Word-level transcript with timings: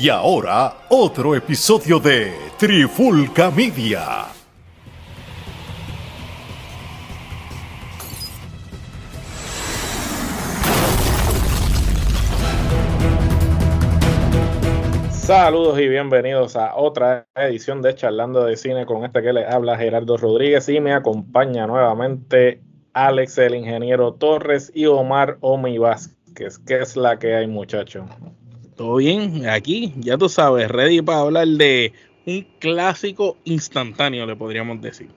Y 0.00 0.10
ahora, 0.10 0.84
otro 0.90 1.34
episodio 1.34 1.98
de 1.98 2.32
Trifulca 2.56 3.50
Media. 3.50 4.26
Saludos 15.10 15.80
y 15.80 15.88
bienvenidos 15.88 16.54
a 16.54 16.76
otra 16.76 17.26
edición 17.34 17.82
de 17.82 17.96
Charlando 17.96 18.44
de 18.44 18.56
Cine 18.56 18.86
con 18.86 19.04
este 19.04 19.20
que 19.20 19.32
le 19.32 19.46
habla 19.46 19.76
Gerardo 19.76 20.16
Rodríguez 20.16 20.68
y 20.68 20.78
me 20.78 20.92
acompaña 20.92 21.66
nuevamente 21.66 22.62
Alex 22.92 23.36
el 23.38 23.56
Ingeniero 23.56 24.14
Torres 24.14 24.70
y 24.72 24.86
Omar 24.86 25.38
Omi 25.40 25.76
Vázquez. 25.78 26.60
¿Qué 26.60 26.78
es 26.82 26.96
la 26.96 27.18
que 27.18 27.34
hay 27.34 27.48
muchachos? 27.48 28.04
Todo 28.78 28.94
bien, 28.98 29.48
aquí 29.48 29.92
ya 29.98 30.16
tú 30.16 30.28
sabes, 30.28 30.68
ready 30.68 31.02
para 31.02 31.22
hablar 31.22 31.48
de 31.48 31.92
un 32.26 32.46
clásico 32.60 33.36
instantáneo, 33.42 34.24
le 34.24 34.36
podríamos 34.36 34.80
decir. 34.80 35.10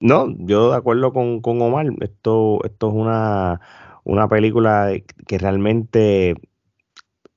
No, 0.00 0.34
yo 0.38 0.70
de 0.70 0.78
acuerdo 0.78 1.12
con, 1.12 1.42
con 1.42 1.60
Omar, 1.60 1.88
esto, 2.00 2.64
esto 2.64 2.88
es 2.88 2.94
una, 2.94 3.60
una 4.04 4.28
película 4.28 4.94
que 5.26 5.36
realmente 5.36 6.36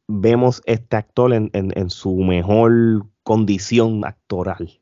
vemos 0.07 0.61
este 0.65 0.95
actor 0.95 1.33
en, 1.33 1.49
en, 1.51 1.89
su 1.89 2.15
mejor 2.19 3.07
condición 3.23 4.05
actoral. 4.05 4.79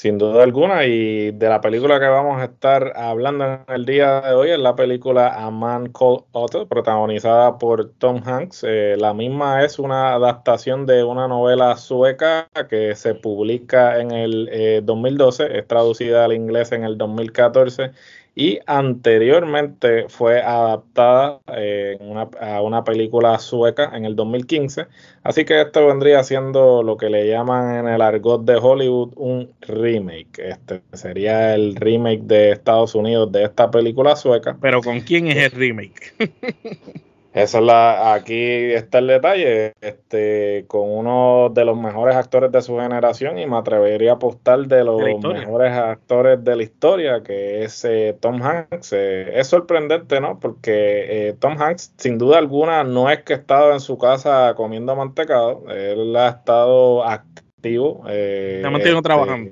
Sin 0.00 0.16
duda 0.16 0.44
alguna, 0.44 0.86
y 0.86 1.30
de 1.30 1.48
la 1.50 1.60
película 1.60 2.00
que 2.00 2.06
vamos 2.06 2.40
a 2.40 2.46
estar 2.46 2.94
hablando 2.96 3.44
en 3.44 3.60
el 3.68 3.84
día 3.84 4.22
de 4.22 4.32
hoy 4.32 4.50
es 4.50 4.58
la 4.58 4.74
película 4.74 5.28
A 5.34 5.50
Man 5.50 5.92
Called 5.92 6.22
Otto, 6.32 6.66
protagonizada 6.66 7.58
por 7.58 7.90
Tom 7.98 8.22
Hanks. 8.24 8.64
Eh, 8.66 8.96
la 8.98 9.12
misma 9.12 9.62
es 9.62 9.78
una 9.78 10.14
adaptación 10.14 10.86
de 10.86 11.04
una 11.04 11.28
novela 11.28 11.76
sueca 11.76 12.48
que 12.70 12.94
se 12.96 13.14
publica 13.14 14.00
en 14.00 14.10
el 14.12 14.80
2012, 14.86 15.44
eh, 15.44 15.58
es 15.58 15.66
traducida 15.68 16.24
al 16.24 16.32
inglés 16.32 16.72
en 16.72 16.84
el 16.84 16.96
2014 16.96 17.90
y 18.34 18.60
anteriormente 18.66 20.08
fue 20.08 20.40
adaptada 20.40 21.40
eh, 21.56 21.98
a 22.40 22.62
una 22.62 22.84
película 22.84 23.38
sueca 23.38 23.90
en 23.94 24.04
el 24.04 24.16
2015. 24.16 24.86
Así 25.22 25.44
que 25.44 25.60
esto 25.60 25.86
vendría 25.86 26.22
siendo 26.22 26.82
lo 26.82 26.96
que 26.96 27.10
le 27.10 27.28
llaman 27.28 27.76
en 27.76 27.88
el 27.88 28.00
argot 28.00 28.44
de 28.44 28.56
Hollywood 28.56 29.12
un 29.16 29.52
remake. 29.60 30.38
Este 30.38 30.80
sería 30.92 31.54
el 31.54 31.76
remake 31.76 32.22
de 32.22 32.52
Estados 32.52 32.94
Unidos 32.94 33.30
de 33.32 33.44
esta 33.44 33.70
película 33.70 34.16
sueca. 34.16 34.56
Pero 34.60 34.80
¿con 34.80 35.00
quién 35.00 35.26
es 35.28 35.52
el 35.52 35.58
remake? 35.58 36.14
Esa 37.32 37.58
es 37.58 37.64
la, 37.64 38.12
aquí 38.12 38.72
está 38.72 38.98
el 38.98 39.06
detalle, 39.06 39.74
este, 39.80 40.64
con 40.66 40.90
uno 40.90 41.48
de 41.54 41.64
los 41.64 41.78
mejores 41.78 42.16
actores 42.16 42.50
de 42.50 42.60
su 42.60 42.76
generación 42.76 43.38
y 43.38 43.46
me 43.46 43.56
atrevería 43.56 44.12
a 44.12 44.14
apostar 44.14 44.66
de 44.66 44.82
los 44.82 45.00
mejores 45.22 45.70
actores 45.72 46.42
de 46.42 46.56
la 46.56 46.62
historia, 46.64 47.22
que 47.22 47.62
es 47.62 47.84
eh, 47.84 48.16
Tom 48.20 48.42
Hanks. 48.42 48.92
Eh, 48.94 49.38
es 49.38 49.46
sorprendente, 49.46 50.20
¿no? 50.20 50.40
Porque 50.40 51.28
eh, 51.28 51.36
Tom 51.38 51.60
Hanks, 51.60 51.94
sin 51.98 52.18
duda 52.18 52.38
alguna, 52.38 52.82
no 52.82 53.08
es 53.08 53.22
que 53.22 53.34
ha 53.34 53.36
estado 53.36 53.72
en 53.72 53.80
su 53.80 53.96
casa 53.96 54.54
comiendo 54.56 54.96
mantecado, 54.96 55.64
él 55.70 56.16
ha 56.16 56.30
estado 56.30 57.04
activo. 57.04 58.02
Se 58.06 58.62
ha 58.64 58.70
mantenido 58.70 59.02
trabajando 59.02 59.50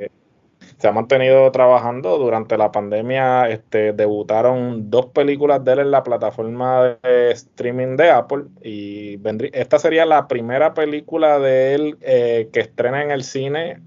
se 0.79 0.89
ha 0.89 0.93
mantenido 0.93 1.51
trabajando. 1.53 2.19
Durante 2.19 2.57
la 2.57 2.73
pandemia 2.73 3.49
este, 3.49 3.93
debutaron 3.93 4.91
dos 4.91 5.07
películas 5.07 5.65
de 5.65 5.73
él 5.73 5.79
en 5.81 5.91
la 5.91 6.03
plataforma 6.03 6.99
de 7.03 7.31
streaming 7.33 7.97
de 7.97 8.11
Apple 8.11 8.45
y 8.63 9.19
esta 9.53 9.79
sería 9.79 10.07
la 10.07 10.29
primera 10.29 10.75
película 10.75 11.39
de 11.39 11.75
él 11.75 11.99
eh, 12.01 12.49
que 12.53 12.61
estrena 12.61 13.03
en 13.03 13.11
el 13.11 13.25
cine 13.25 13.83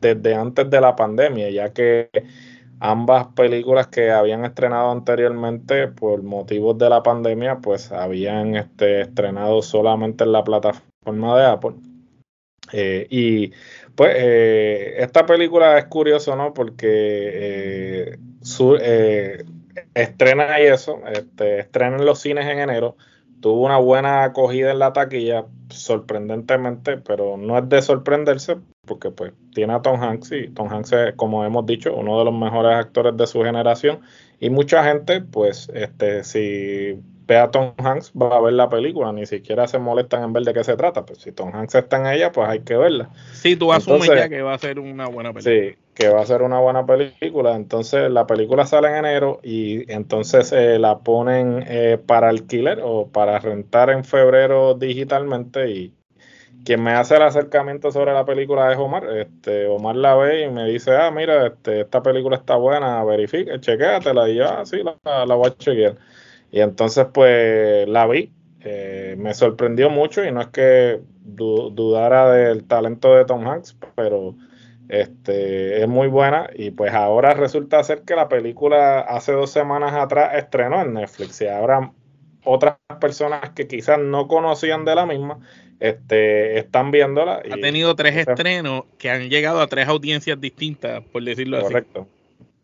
desde 0.00 0.34
antes 0.34 0.68
de 0.68 0.80
la 0.80 0.96
pandemia, 0.96 1.50
ya 1.50 1.72
que 1.72 2.10
ambas 2.80 3.28
películas 3.28 3.86
que 3.88 4.10
habían 4.10 4.44
estrenado 4.44 4.90
anteriormente 4.90 5.88
por 5.88 6.22
motivos 6.22 6.76
de 6.78 6.90
la 6.90 7.02
pandemia, 7.02 7.58
pues 7.58 7.90
habían 7.92 8.56
este, 8.56 9.02
estrenado 9.02 9.62
solamente 9.62 10.24
en 10.24 10.32
la 10.32 10.44
plataforma 10.44 11.38
de 11.38 11.46
Apple. 11.46 11.74
Eh, 12.72 13.06
y 13.10 13.52
pues 13.94 14.14
eh, 14.16 14.94
esta 14.98 15.26
película 15.26 15.78
es 15.78 15.86
curioso, 15.86 16.34
¿no? 16.36 16.52
Porque 16.52 16.86
eh, 16.88 18.18
eh, 18.80 19.44
estrena 19.94 20.60
y 20.60 20.64
eso, 20.64 21.00
este, 21.06 21.60
estrena 21.60 21.96
en 21.96 22.04
los 22.04 22.20
cines 22.20 22.46
en 22.46 22.58
enero, 22.58 22.96
tuvo 23.40 23.66
una 23.66 23.78
buena 23.78 24.24
acogida 24.24 24.70
en 24.70 24.78
la 24.78 24.92
taquilla, 24.92 25.46
sorprendentemente, 25.68 26.96
pero 26.98 27.36
no 27.36 27.58
es 27.58 27.68
de 27.68 27.82
sorprenderse, 27.82 28.56
porque 28.86 29.10
pues 29.10 29.32
tiene 29.52 29.74
a 29.74 29.82
Tom 29.82 30.02
Hanks 30.02 30.32
y 30.32 30.48
Tom 30.48 30.72
Hanks 30.72 30.92
es, 30.92 31.14
como 31.14 31.44
hemos 31.44 31.66
dicho, 31.66 31.94
uno 31.94 32.18
de 32.18 32.24
los 32.24 32.34
mejores 32.34 32.74
actores 32.74 33.16
de 33.16 33.26
su 33.26 33.42
generación 33.42 34.00
y 34.40 34.50
mucha 34.50 34.82
gente, 34.84 35.20
pues, 35.20 35.70
este, 35.74 36.24
si 36.24 36.98
ve 37.26 37.38
a 37.38 37.50
Tom 37.50 37.72
Hanks, 37.78 38.12
va 38.12 38.36
a 38.36 38.40
ver 38.40 38.52
la 38.52 38.68
película, 38.68 39.12
ni 39.12 39.26
siquiera 39.26 39.66
se 39.66 39.78
molestan 39.78 40.22
en 40.24 40.32
ver 40.32 40.44
de 40.44 40.52
qué 40.52 40.64
se 40.64 40.76
trata. 40.76 41.04
Pues 41.04 41.20
si 41.20 41.32
Tom 41.32 41.54
Hanks 41.54 41.74
está 41.74 41.96
en 41.98 42.06
ella, 42.06 42.32
pues 42.32 42.48
hay 42.48 42.60
que 42.60 42.76
verla. 42.76 43.10
Sí, 43.32 43.56
tú 43.56 43.72
asumes 43.72 44.08
ya 44.08 44.28
que 44.28 44.42
va 44.42 44.54
a 44.54 44.58
ser 44.58 44.78
una 44.78 45.08
buena 45.08 45.32
película. 45.32 45.54
Sí, 45.54 45.76
que 45.94 46.08
va 46.08 46.20
a 46.20 46.26
ser 46.26 46.42
una 46.42 46.60
buena 46.60 46.84
película. 46.84 47.56
Entonces 47.56 48.10
la 48.10 48.26
película 48.26 48.66
sale 48.66 48.88
en 48.88 48.96
enero 48.96 49.40
y 49.42 49.90
entonces 49.92 50.52
eh, 50.52 50.78
la 50.78 50.98
ponen 50.98 51.64
eh, 51.66 51.98
para 52.04 52.28
alquiler 52.28 52.80
o 52.82 53.08
para 53.08 53.38
rentar 53.38 53.90
en 53.90 54.04
febrero 54.04 54.74
digitalmente 54.74 55.70
y 55.70 55.94
quien 56.64 56.82
me 56.82 56.92
hace 56.92 57.16
el 57.16 57.22
acercamiento 57.22 57.92
sobre 57.92 58.12
la 58.12 58.24
película 58.24 58.72
es 58.72 58.78
Omar. 58.78 59.06
Este, 59.16 59.66
Omar 59.66 59.96
la 59.96 60.14
ve 60.14 60.44
y 60.44 60.50
me 60.50 60.64
dice, 60.64 60.96
ah, 60.96 61.10
mira, 61.10 61.46
este, 61.46 61.82
esta 61.82 62.02
película 62.02 62.36
está 62.36 62.56
buena, 62.56 63.04
verifica, 63.04 63.60
chequéatela. 63.60 64.28
Y 64.30 64.36
yo, 64.36 64.48
ah, 64.48 64.64
sí, 64.64 64.82
la, 64.82 65.26
la 65.26 65.34
voy 65.34 65.48
a 65.48 65.56
chequear. 65.56 65.96
Y 66.54 66.60
entonces, 66.60 67.06
pues 67.12 67.88
la 67.88 68.06
vi, 68.06 68.32
eh, 68.60 69.16
me 69.18 69.34
sorprendió 69.34 69.90
mucho 69.90 70.24
y 70.24 70.30
no 70.30 70.40
es 70.40 70.46
que 70.46 71.00
dudara 71.24 72.30
del 72.30 72.62
talento 72.62 73.12
de 73.12 73.24
Tom 73.24 73.44
Hanks, 73.44 73.76
pero 73.96 74.36
este, 74.88 75.82
es 75.82 75.88
muy 75.88 76.06
buena 76.06 76.48
y 76.54 76.70
pues 76.70 76.94
ahora 76.94 77.34
resulta 77.34 77.82
ser 77.82 78.02
que 78.02 78.14
la 78.14 78.28
película 78.28 79.00
hace 79.00 79.32
dos 79.32 79.50
semanas 79.50 79.94
atrás 79.94 80.36
estrenó 80.36 80.80
en 80.80 80.94
Netflix 80.94 81.40
y 81.40 81.48
ahora 81.48 81.90
otras 82.44 82.76
personas 83.00 83.50
que 83.50 83.66
quizás 83.66 83.98
no 83.98 84.28
conocían 84.28 84.84
de 84.84 84.94
la 84.94 85.06
misma 85.06 85.40
este, 85.80 86.56
están 86.60 86.92
viéndola. 86.92 87.42
ha 87.50 87.56
tenido 87.56 87.96
tres 87.96 88.28
estrenos 88.28 88.84
que 88.96 89.10
han 89.10 89.28
llegado 89.28 89.60
a 89.60 89.66
tres 89.66 89.88
audiencias 89.88 90.40
distintas, 90.40 91.02
por 91.02 91.24
decirlo 91.24 91.56
así. 91.56 91.66
Correcto. 91.66 92.06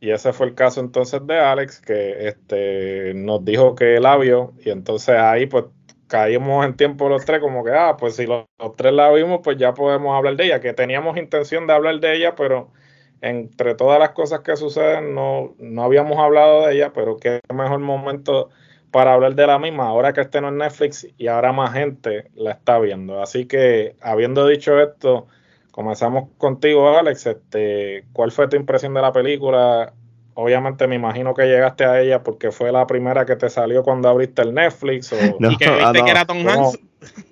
Y 0.01 0.11
ese 0.11 0.33
fue 0.33 0.47
el 0.47 0.55
caso 0.55 0.81
entonces 0.81 1.27
de 1.27 1.39
Alex, 1.39 1.81
que 1.81 2.29
este, 2.29 3.13
nos 3.15 3.45
dijo 3.45 3.75
que 3.75 4.01
la 4.01 4.17
vio, 4.17 4.55
y 4.65 4.71
entonces 4.71 5.17
ahí 5.17 5.47
pues 5.47 5.67
caímos 6.09 6.67
en 6.67 6.75
tiempo 6.77 7.09
los 7.09 7.25
tres, 7.25 7.41
como 7.41 7.63
que, 7.65 7.73
ah, 7.73 7.97
pues 7.99 8.17
si 8.17 8.27
los, 8.27 8.47
tres 8.77 8.93
la 8.93 9.13
vimos, 9.13 9.41
pues 9.45 9.59
ya 9.59 9.75
podemos 9.75 10.17
hablar 10.17 10.37
de 10.37 10.47
ella, 10.47 10.61
que 10.61 10.73
teníamos 10.73 11.17
intención 11.19 11.67
de 11.67 11.75
hablar 11.75 12.01
de 12.01 12.17
ella, 12.17 12.35
pero 12.35 12.73
entre 13.21 13.75
todas 13.75 13.99
las 14.01 14.11
cosas 14.11 14.41
que 14.41 14.57
suceden 14.57 15.15
no, 15.15 15.55
no 15.59 15.85
habíamos 15.85 16.19
hablado 16.19 16.67
de 16.67 16.75
ella, 16.75 16.93
pero 16.95 17.19
qué 17.19 17.41
mejor 17.55 17.81
momento 17.81 18.51
para 18.91 19.15
hablar 19.15 19.35
de 19.35 19.47
la 19.47 19.59
misma, 19.59 19.87
ahora 19.89 20.13
que 20.13 20.23
esté 20.23 20.39
en 20.39 20.57
Netflix 20.59 21.07
y 21.17 21.27
ahora 21.29 21.53
más 21.53 21.73
gente 21.75 22.31
la 22.35 22.53
está 22.53 22.79
viendo. 22.79 23.23
Así 23.23 23.47
que, 23.47 23.97
habiendo 24.01 24.47
dicho 24.47 24.81
esto, 24.81 25.29
Comenzamos 25.71 26.31
contigo, 26.39 26.97
Alex. 26.97 27.27
Este, 27.27 28.05
¿Cuál 28.13 28.33
fue 28.33 28.49
tu 28.49 28.57
impresión 28.57 28.95
de 28.95 29.03
la 29.03 29.13
película? 29.13 29.93
Obviamente 30.35 30.87
me 30.87 30.97
imagino 30.97 31.35
que 31.35 31.45
llegaste 31.45 31.85
a 31.85 32.01
ella 32.01 32.23
porque 32.23 32.51
fue 32.51 32.73
la 32.73 32.87
primera 32.87 33.27
que 33.27 33.37
te 33.37 33.51
salió 33.51 33.83
cuando 33.83 34.09
abriste 34.09 34.43
el 34.43 34.55
Netflix. 34.55 35.13
O... 35.13 35.17
y 35.51 35.57
que 35.57 35.71
viste 35.71 35.83
ah, 35.83 35.93
que 35.93 36.11
era 36.11 36.25
Tom 36.25 36.47
Hanks. 36.47 36.79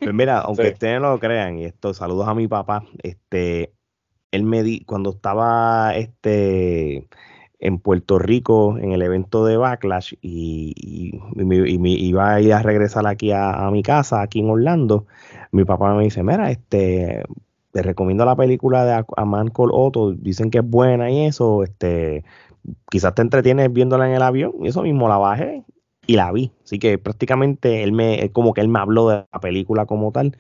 Pues 0.01 0.15
mira, 0.15 0.41
aunque 0.41 0.69
ustedes 0.69 1.01
no 1.01 1.11
lo 1.11 1.19
crean, 1.19 1.59
y 1.59 1.67
esto, 1.67 1.93
saludos 1.93 2.27
a 2.27 2.35
mi 2.35 2.49
papá, 2.49 2.85
este, 3.03 3.73
él 4.31 4.43
me 4.45 4.63
di, 4.63 4.85
cuando 4.85 5.11
estaba 5.11 5.95
este 5.95 7.07
en 7.61 7.79
Puerto 7.79 8.19
Rico 8.19 8.79
en 8.79 8.93
el 8.93 9.03
evento 9.03 9.45
de 9.45 9.57
Backlash 9.57 10.15
y, 10.23 10.75
y, 10.77 11.45
me 11.45 11.91
iba 11.91 12.35
a 12.35 12.41
ir 12.41 12.53
a 12.53 12.63
regresar 12.63 13.07
aquí 13.07 13.33
a, 13.33 13.67
a, 13.67 13.71
mi 13.71 13.83
casa, 13.83 14.23
aquí 14.23 14.41
en 14.41 14.51
Orlando, 14.51 15.07
mi 15.51 15.65
papá 15.65 15.93
me 15.95 16.05
dice, 16.05 16.23
mira, 16.23 16.51
este, 16.51 17.25
te 17.73 17.83
recomiendo 17.83 18.25
la 18.25 18.37
película 18.37 18.85
de 18.85 19.05
A 19.17 19.25
Man 19.25 19.49
Called 19.49 19.73
Otto, 19.73 20.13
dicen 20.13 20.51
que 20.51 20.59
es 20.59 20.65
buena 20.65 21.11
y 21.11 21.27
eso, 21.27 21.63
este, 21.63 22.25
quizás 22.91 23.15
te 23.15 23.23
entretienes 23.23 23.73
viéndola 23.73 24.09
en 24.09 24.15
el 24.15 24.23
avión, 24.23 24.53
y 24.63 24.69
eso 24.69 24.83
mismo 24.83 25.09
la 25.09 25.19
bajé 25.19 25.65
y 26.07 26.17
la 26.17 26.33
vi. 26.33 26.51
Así 26.65 26.79
que 26.79 26.99
prácticamente 26.99 27.83
él 27.83 27.93
me, 27.93 28.31
como 28.33 28.55
que 28.55 28.61
él 28.61 28.69
me 28.69 28.79
habló 28.79 29.09
de 29.09 29.25
la 29.33 29.41
película 29.41 29.87
como 29.87 30.13
tal, 30.13 30.37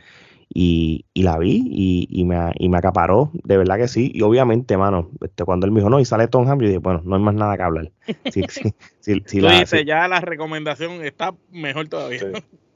y, 0.52 1.04
y 1.12 1.22
la 1.25 1.38
vi 1.38 1.62
y, 1.70 2.08
y, 2.10 2.25
me, 2.25 2.52
y 2.58 2.69
me 2.70 2.78
acaparó, 2.78 3.30
de 3.44 3.58
verdad 3.58 3.76
que 3.76 3.88
sí. 3.88 4.10
Y 4.14 4.22
obviamente, 4.22 4.76
mano, 4.76 5.10
este, 5.20 5.44
cuando 5.44 5.66
él 5.66 5.72
me 5.72 5.80
dijo, 5.80 5.90
no, 5.90 6.00
y 6.00 6.04
sale 6.06 6.26
Tom 6.26 6.48
Hanks, 6.48 6.62
yo 6.62 6.69
dije, 6.69 6.78
bueno, 6.78 7.02
no 7.04 7.16
hay 7.16 7.22
más 7.22 7.34
nada 7.34 7.56
que 7.56 7.62
hablar. 7.62 7.90
Sí, 8.32 8.42
sí, 8.48 9.22
sí, 9.26 9.40
dices, 9.40 9.84
ya 9.86 10.08
la 10.08 10.20
recomendación 10.20 11.04
está 11.04 11.34
mejor 11.50 11.88
todavía. 11.88 12.20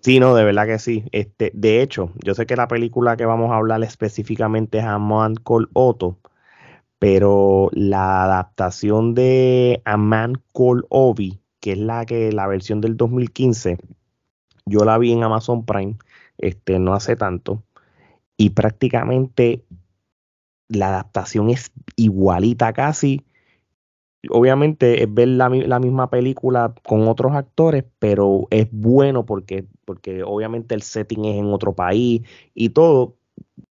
Sí, 0.02 0.18
no, 0.18 0.34
de 0.34 0.44
verdad 0.44 0.66
que 0.66 0.78
sí. 0.78 1.04
Este, 1.12 1.52
de 1.54 1.80
hecho, 1.82 2.10
yo 2.24 2.34
sé 2.34 2.46
que 2.46 2.56
la 2.56 2.66
película 2.68 3.16
que 3.16 3.24
vamos 3.24 3.52
a 3.52 3.56
hablar 3.56 3.82
específicamente 3.84 4.78
es 4.78 4.84
A 4.84 4.98
Man 4.98 5.34
Called 5.36 5.68
Otto, 5.74 6.18
pero 6.98 7.70
la 7.72 8.24
adaptación 8.24 9.14
de 9.14 9.82
A 9.84 9.96
Man 9.96 10.42
Called 10.54 10.84
Obi, 10.90 11.40
que 11.60 11.72
es 11.72 11.78
la 11.78 12.06
que 12.06 12.32
la 12.32 12.46
versión 12.48 12.80
del 12.80 12.96
2015, 12.96 13.78
yo 14.66 14.84
la 14.84 14.98
vi 14.98 15.12
en 15.12 15.24
Amazon 15.24 15.64
Prime, 15.66 15.96
este, 16.38 16.78
no 16.80 16.94
hace 16.94 17.16
tanto, 17.16 17.62
y 18.36 18.50
prácticamente 18.50 19.64
la 20.68 20.88
adaptación 20.88 21.50
es 21.50 21.72
igualita 21.96 22.72
casi. 22.72 23.24
Obviamente 24.30 25.02
es 25.02 25.12
ver 25.12 25.28
la, 25.28 25.48
misma 25.48 26.08
película 26.08 26.74
con 26.84 27.08
otros 27.08 27.32
actores, 27.32 27.84
pero 27.98 28.46
es 28.50 28.68
bueno 28.70 29.26
porque, 29.26 29.66
porque 29.84 30.22
obviamente 30.22 30.74
el 30.74 30.82
setting 30.82 31.24
es 31.24 31.38
en 31.38 31.52
otro 31.52 31.74
país 31.74 32.22
y 32.54 32.70
todo. 32.70 33.16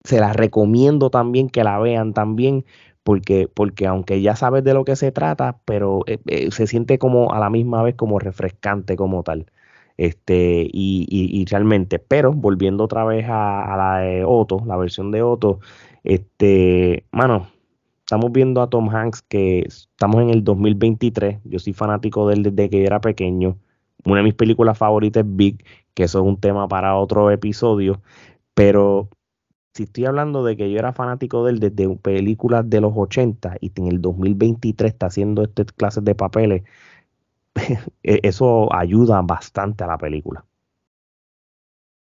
Se 0.04 0.20
la 0.20 0.34
recomiendo 0.34 1.10
también 1.10 1.50
que 1.50 1.64
la 1.64 1.80
vean 1.80 2.14
también, 2.14 2.66
porque, 3.04 3.48
porque 3.48 3.88
aunque 3.88 4.22
ya 4.22 4.36
sabes 4.36 4.64
de 4.66 4.74
lo 4.74 4.86
que 4.86 4.98
se 4.98 5.12
trata, 5.14 5.60
pero 5.66 6.02
eh, 6.08 6.20
eh, 6.28 6.52
se 6.52 6.68
siente 6.68 7.00
como 7.00 7.32
a 7.34 7.40
la 7.40 7.50
misma 7.50 7.84
vez 7.84 7.96
como 7.96 8.20
refrescante 8.20 8.96
como 8.98 9.24
tal. 9.24 9.48
Este, 9.98 10.68
y, 10.72 11.08
y, 11.10 11.46
realmente, 11.46 12.00
pero 12.00 12.34
volviendo 12.34 12.84
otra 12.84 13.06
vez 13.06 13.26
a, 13.30 13.76
la 13.78 14.00
de 14.00 14.24
Otto, 14.26 14.64
la 14.66 14.76
versión 14.76 15.12
de 15.12 15.22
Otto, 15.22 15.60
este, 16.04 17.06
mano, 17.12 17.53
estamos 18.14 18.32
viendo 18.32 18.62
a 18.62 18.70
Tom 18.70 18.90
Hanks 18.90 19.24
que 19.24 19.62
estamos 19.62 20.22
en 20.22 20.30
el 20.30 20.44
2023. 20.44 21.40
Yo 21.46 21.58
soy 21.58 21.74
fanático 21.74 22.28
de 22.28 22.36
él 22.36 22.44
desde 22.44 22.70
que 22.70 22.86
era 22.86 23.02
pequeño. 23.02 23.58
Una 24.06 24.18
de 24.18 24.24
mis 24.24 24.36
películas 24.36 24.78
favoritas 24.78 25.24
es 25.24 25.36
Big, 25.36 25.66
que 25.96 26.04
eso 26.04 26.20
es 26.20 26.26
un 26.26 26.40
tema 26.40 26.68
para 26.68 26.96
otro 26.96 27.32
episodio. 27.32 28.04
Pero 28.54 29.10
si 29.74 29.84
estoy 29.84 30.06
hablando 30.06 30.44
de 30.44 30.56
que 30.56 30.70
yo 30.70 30.78
era 30.78 30.94
fanático 30.94 31.44
de 31.44 31.54
él 31.54 31.60
desde 31.60 31.90
películas 31.96 32.70
de 32.70 32.82
los 32.82 32.94
80 32.96 33.58
y 33.62 33.72
en 33.78 33.88
el 33.88 34.00
2023 34.00 34.94
está 34.94 35.08
haciendo 35.08 35.42
estas 35.42 35.72
clases 35.72 36.04
de 36.04 36.14
papeles, 36.14 36.62
e-, 38.04 38.20
eso 38.22 38.72
ayuda 38.76 39.24
bastante 39.24 39.86
a 39.86 39.88
la 39.88 39.98
película. 39.98 40.46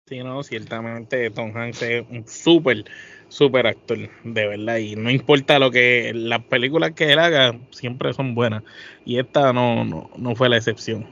Sí, 0.07 0.21
no, 0.21 0.45
ciertamente 0.45 1.29
Tom 1.31 1.55
Hanks 1.55 1.83
es 1.83 2.07
un 2.09 2.27
súper, 2.27 2.85
súper 3.29 3.67
actor, 3.67 3.99
de 4.25 4.47
verdad. 4.47 4.79
Y 4.79 4.97
no 4.97 5.11
importa 5.11 5.59
lo 5.59 5.71
que 5.71 6.13
las 6.15 6.45
películas 6.45 6.93
que 6.93 7.13
él 7.13 7.19
haga, 7.19 7.59
siempre 7.71 8.13
son 8.13 8.35
buenas. 8.35 8.63
Y 9.05 9.19
esta 9.19 9.53
no, 9.53 9.85
no, 9.85 10.11
no 10.17 10.35
fue 10.35 10.49
la 10.49 10.57
excepción. 10.57 11.07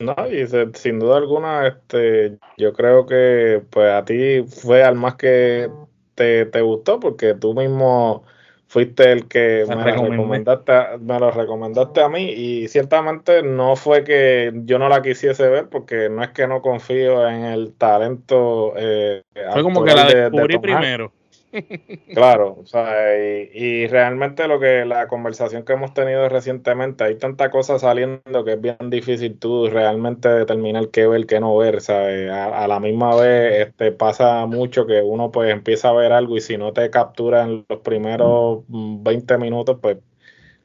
No, 0.00 0.14
y 0.30 0.46
sin 0.74 1.00
duda 1.00 1.16
alguna, 1.16 1.66
este, 1.66 2.38
yo 2.56 2.72
creo 2.72 3.04
que 3.04 3.64
pues 3.68 3.92
a 3.92 4.04
ti 4.04 4.44
fue 4.44 4.84
al 4.84 4.94
más 4.94 5.16
que 5.16 5.68
te, 6.14 6.46
te 6.46 6.60
gustó, 6.60 7.00
porque 7.00 7.34
tú 7.34 7.52
mismo 7.52 8.24
fuiste 8.68 9.10
el 9.10 9.26
que 9.28 9.64
me, 9.66 9.74
lo 9.74 10.04
recomendaste, 10.04 10.72
me 11.00 11.18
lo 11.18 11.30
recomendaste 11.30 12.02
a 12.02 12.08
mí 12.08 12.30
y 12.30 12.68
ciertamente 12.68 13.42
no 13.42 13.76
fue 13.76 14.04
que 14.04 14.52
yo 14.64 14.78
no 14.78 14.90
la 14.90 15.00
quisiese 15.00 15.48
ver 15.48 15.68
porque 15.68 16.10
no 16.10 16.22
es 16.22 16.28
que 16.30 16.46
no 16.46 16.60
confío 16.60 17.26
en 17.26 17.44
el 17.44 17.72
talento. 17.72 18.74
Eh, 18.76 19.22
fue 19.52 19.62
como 19.62 19.82
que 19.82 19.94
la 19.94 20.04
descubrí 20.04 20.58
primero. 20.58 21.12
Claro, 22.14 22.58
o 22.60 22.66
sea, 22.66 23.16
y, 23.54 23.86
realmente 23.86 24.46
lo 24.48 24.60
que 24.60 24.84
la 24.84 25.08
conversación 25.08 25.64
que 25.64 25.72
hemos 25.72 25.94
tenido 25.94 26.28
recientemente, 26.28 27.04
hay 27.04 27.16
tanta 27.16 27.50
cosa 27.50 27.78
saliendo 27.78 28.44
que 28.44 28.54
es 28.54 28.60
bien 28.60 28.76
difícil 28.90 29.38
tú 29.38 29.68
realmente 29.68 30.28
determinar 30.28 30.88
qué 30.90 31.06
ver, 31.06 31.26
qué 31.26 31.40
no 31.40 31.56
ver, 31.56 31.80
¿sabes? 31.80 32.30
A, 32.30 32.64
a, 32.64 32.68
la 32.68 32.80
misma 32.80 33.14
vez 33.16 33.68
este, 33.68 33.92
pasa 33.92 34.46
mucho 34.46 34.86
que 34.86 35.00
uno 35.00 35.30
pues 35.30 35.50
empieza 35.50 35.88
a 35.90 35.92
ver 35.92 36.12
algo 36.12 36.36
y 36.36 36.40
si 36.40 36.58
no 36.58 36.72
te 36.72 36.90
captura 36.90 37.44
en 37.44 37.64
los 37.68 37.80
primeros 37.80 38.64
20 38.68 39.38
minutos, 39.38 39.78
pues 39.80 39.98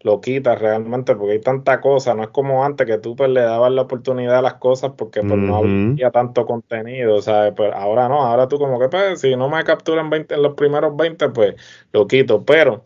lo 0.04 0.20
quitas 0.20 0.60
realmente 0.60 1.16
porque 1.16 1.34
hay 1.34 1.40
tanta 1.40 1.80
cosa, 1.80 2.14
no 2.14 2.24
es 2.24 2.30
como 2.30 2.66
antes 2.66 2.86
que 2.86 2.98
tú 2.98 3.16
pues 3.16 3.30
le 3.30 3.42
dabas 3.42 3.72
la 3.72 3.84
oportunidad 3.84 4.38
a 4.38 4.42
las 4.42 4.56
cosas 4.56 4.92
porque 4.98 5.22
pues 5.22 5.38
no 5.38 5.56
había 5.56 6.12
tanto 6.12 6.46
contenido, 6.46 7.22
¿sabes? 7.22 7.54
Pues 7.56 7.72
ahora 7.74 8.10
no, 8.10 8.22
ahora 8.22 8.48
tú 8.50 8.60
como 8.60 8.80
que 8.80 8.90
pues 8.90 9.22
si 9.22 9.36
no 9.38 9.50
me 9.50 9.64
capturan 9.64 10.10
20, 10.10 10.36
en 10.36 10.42
los 10.42 10.56
primeros 10.56 10.96
20 10.96 11.30
pues 11.30 11.56
lo 11.94 12.06
quito, 12.06 12.44
pero 12.44 12.84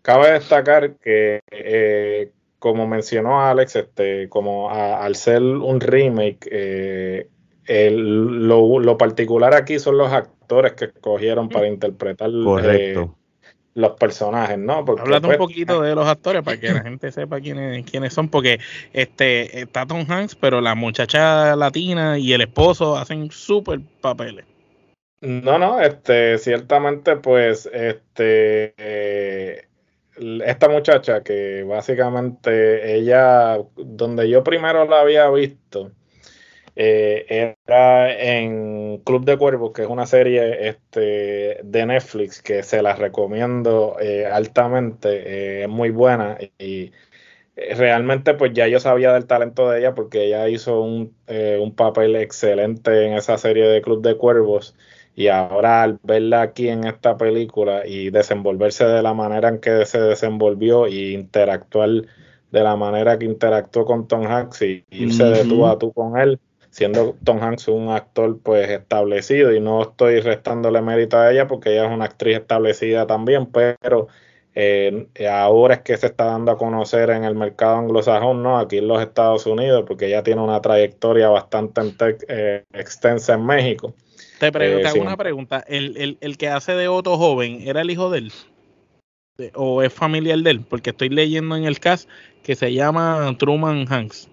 cabe 0.00 0.32
destacar 0.32 0.96
que 0.96 1.40
eh, 1.50 2.32
como 2.58 2.86
mencionó 2.86 3.42
Alex, 3.42 3.76
este, 3.76 4.30
como 4.30 4.70
al 4.70 5.16
ser 5.16 5.42
un 5.42 5.80
remake, 5.80 6.48
eh, 6.50 7.28
lo, 7.90 8.80
lo, 8.80 8.96
particular 8.96 9.54
aquí 9.54 9.78
son 9.78 9.98
los 9.98 10.10
actores 10.10 10.72
que 10.72 10.86
escogieron 10.86 11.50
para 11.50 11.68
interpretar 11.68 12.30
Correcto 12.30 13.14
los 13.74 13.92
personajes, 13.92 14.58
¿no? 14.58 14.84
Porque, 14.84 15.10
un 15.10 15.20
pues, 15.20 15.36
poquito 15.36 15.82
de 15.82 15.94
los 15.94 16.06
actores 16.06 16.42
para 16.42 16.58
que 16.58 16.72
la 16.72 16.82
gente 16.82 17.10
sepa 17.10 17.40
quiénes, 17.40 17.84
quiénes 17.84 18.14
son, 18.14 18.28
porque 18.28 18.60
este 18.92 19.60
está 19.60 19.84
Tom 19.84 20.04
Hanks, 20.08 20.36
pero 20.36 20.60
la 20.60 20.74
muchacha 20.74 21.56
latina 21.56 22.18
y 22.18 22.32
el 22.32 22.42
esposo 22.42 22.96
hacen 22.96 23.30
súper 23.30 23.80
papeles. 24.00 24.44
No, 25.20 25.58
no, 25.58 25.80
este, 25.80 26.38
ciertamente, 26.38 27.16
pues, 27.16 27.68
este, 27.72 28.74
eh, 28.76 29.66
esta 30.44 30.68
muchacha 30.68 31.22
que 31.22 31.64
básicamente 31.64 32.94
ella, 32.94 33.58
donde 33.76 34.28
yo 34.28 34.44
primero 34.44 34.84
la 34.84 35.00
había 35.00 35.28
visto, 35.30 35.90
eh, 36.76 37.54
era 37.66 38.12
en 38.12 38.98
Club 39.04 39.24
de 39.24 39.36
Cuervos, 39.36 39.72
que 39.72 39.82
es 39.82 39.88
una 39.88 40.06
serie 40.06 40.68
este, 40.68 41.60
de 41.62 41.86
Netflix 41.86 42.42
que 42.42 42.62
se 42.62 42.82
la 42.82 42.94
recomiendo 42.96 43.96
eh, 44.00 44.26
altamente, 44.26 45.08
eh, 45.10 45.62
es 45.64 45.68
muy 45.68 45.90
buena 45.90 46.38
y 46.58 46.92
realmente 47.56 48.34
pues 48.34 48.52
ya 48.52 48.66
yo 48.66 48.80
sabía 48.80 49.12
del 49.12 49.26
talento 49.26 49.70
de 49.70 49.78
ella 49.78 49.94
porque 49.94 50.24
ella 50.24 50.48
hizo 50.48 50.80
un, 50.82 51.14
un 51.60 51.74
papel 51.76 52.16
excelente 52.16 53.06
en 53.06 53.12
esa 53.12 53.38
serie 53.38 53.68
de 53.68 53.80
Club 53.80 54.02
de 54.02 54.16
Cuervos 54.16 54.74
y 55.14 55.28
ahora 55.28 55.82
al 55.82 56.00
verla 56.02 56.42
aquí 56.42 56.68
en 56.68 56.84
esta 56.84 57.16
película 57.16 57.86
y 57.86 58.10
desenvolverse 58.10 58.84
de 58.84 59.02
la 59.02 59.14
manera 59.14 59.48
en 59.48 59.60
que 59.60 59.86
se 59.86 60.00
desenvolvió 60.00 60.88
y 60.88 61.14
interactuar 61.14 61.90
de 62.50 62.62
la 62.62 62.76
manera 62.76 63.18
que 63.18 63.26
interactuó 63.26 63.84
con 63.84 64.06
Tom 64.06 64.26
Hanks 64.26 64.62
y 64.62 64.84
irse 64.90 65.24
de 65.24 65.44
tú 65.44 65.66
a 65.66 65.78
tú 65.78 65.92
con 65.92 66.16
él, 66.18 66.38
siendo 66.74 67.16
Tom 67.22 67.40
Hanks 67.40 67.68
un 67.68 67.90
actor 67.90 68.40
pues 68.42 68.68
establecido 68.68 69.54
y 69.54 69.60
no 69.60 69.82
estoy 69.82 70.18
restándole 70.20 70.82
mérito 70.82 71.16
a 71.16 71.30
ella 71.30 71.46
porque 71.46 71.70
ella 71.70 71.86
es 71.86 71.92
una 71.92 72.06
actriz 72.06 72.38
establecida 72.38 73.06
también, 73.06 73.46
pero 73.46 74.08
eh, 74.56 75.06
ahora 75.30 75.74
es 75.74 75.80
que 75.82 75.96
se 75.96 76.06
está 76.06 76.24
dando 76.24 76.50
a 76.50 76.58
conocer 76.58 77.10
en 77.10 77.22
el 77.22 77.36
mercado 77.36 77.76
anglosajón, 77.76 78.42
¿no? 78.42 78.58
Aquí 78.58 78.78
en 78.78 78.88
los 78.88 79.00
Estados 79.00 79.46
Unidos, 79.46 79.84
porque 79.86 80.06
ella 80.06 80.24
tiene 80.24 80.42
una 80.42 80.60
trayectoria 80.60 81.28
bastante 81.28 82.16
eh, 82.26 82.64
extensa 82.72 83.34
en 83.34 83.46
México. 83.46 83.94
Te, 84.40 84.50
pregunto, 84.50 84.88
hago 84.88 85.00
una 85.00 85.16
pregunta, 85.16 85.64
¿El, 85.68 86.18
el, 86.20 86.36
que 86.36 86.48
hace 86.48 86.72
de 86.72 86.88
Otto 86.88 87.16
joven 87.16 87.60
era 87.68 87.82
el 87.82 87.90
hijo 87.92 88.10
de 88.10 88.18
él? 88.18 88.32
¿O 89.54 89.80
es 89.80 89.92
familiar 89.92 90.40
de 90.40 90.50
él? 90.50 90.60
Porque 90.68 90.90
estoy 90.90 91.08
leyendo 91.08 91.54
en 91.54 91.66
el 91.66 91.78
cast 91.78 92.08
que 92.42 92.56
se 92.56 92.72
llama 92.72 93.32
Truman 93.38 93.86
Hanks. 93.88 94.28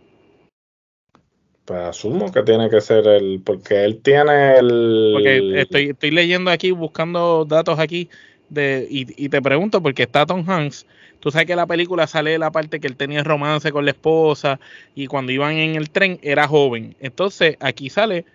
Pues 1.71 1.83
asumo 1.83 2.29
que 2.29 2.43
tiene 2.43 2.69
que 2.69 2.81
ser 2.81 3.07
el, 3.07 3.41
porque 3.45 3.85
él 3.85 4.01
tiene 4.01 4.57
el... 4.57 5.11
Porque 5.13 5.61
estoy, 5.61 5.89
estoy 5.91 6.11
leyendo 6.11 6.51
aquí, 6.51 6.71
buscando 6.71 7.45
datos 7.45 7.79
aquí, 7.79 8.09
de, 8.49 8.85
y, 8.89 9.29
te 9.29 9.41
pregunto, 9.41 9.81
porque 9.81 10.03
está 10.03 10.25
Tom 10.25 10.43
Hanks, 10.45 10.85
tú 11.21 11.31
sabes 11.31 11.47
que 11.47 11.55
la 11.55 11.65
película 11.65 12.07
sale 12.07 12.31
de 12.31 12.39
la 12.39 12.51
parte 12.51 12.81
que 12.81 12.87
él 12.87 12.97
tenía 12.97 13.23
romance 13.23 13.71
con 13.71 13.85
la 13.85 13.91
esposa 13.91 14.59
y 14.95 15.07
cuando 15.07 15.31
iban 15.31 15.53
en 15.53 15.75
el 15.75 15.89
tren 15.89 16.19
era 16.23 16.45
joven. 16.45 16.93
Entonces 16.99 17.55
aquí 17.61 17.89
sale 17.89 18.25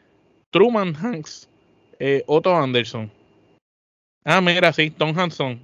Truman 0.48 0.96
Hanks, 0.96 1.46
eh, 1.98 2.24
Otto 2.26 2.56
Anderson. 2.56 3.10
Ah, 4.24 4.40
mira, 4.40 4.72
sí, 4.72 4.88
Tom 4.88 5.12
Hanson. 5.14 5.60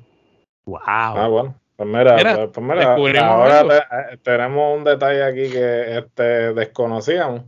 Wow. 0.67 0.79
Ah, 0.85 1.29
bueno. 1.29 1.55
Pues 1.77 1.89
mira, 1.89 2.17
pues, 2.17 2.51
pues 2.53 2.67
mira 3.15 3.27
ahora 3.27 3.79
eh, 4.13 4.19
tenemos 4.23 4.77
un 4.77 4.85
detalle 4.85 5.25
aquí 5.25 5.51
que 5.51 5.97
este, 6.01 6.53
desconocíamos. 6.53 7.45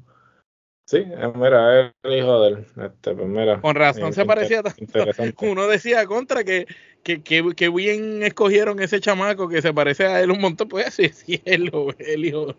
Sí, 0.86 0.98
eh, 0.98 1.32
mira, 1.34 1.80
es 1.80 1.92
el 2.02 2.18
hijo 2.18 2.42
de 2.42 2.48
él. 2.50 2.66
Este, 2.76 3.14
pues 3.14 3.26
mira, 3.26 3.60
Con 3.60 3.74
razón 3.74 4.12
se 4.12 4.26
parecía 4.26 4.62
tanto. 4.62 4.84
Uno 5.40 5.66
decía 5.66 6.04
contra 6.06 6.44
que, 6.44 6.66
que, 7.02 7.22
que, 7.22 7.68
bien 7.70 8.22
escogieron 8.22 8.80
ese 8.80 9.00
chamaco 9.00 9.48
que 9.48 9.62
se 9.62 9.72
parece 9.72 10.06
a 10.06 10.20
él 10.20 10.30
un 10.30 10.40
montón. 10.40 10.68
Pues 10.68 10.92
sí, 10.94 11.08
sí, 11.08 11.40
el, 11.46 11.72
el 11.98 12.24
hijo. 12.24 12.54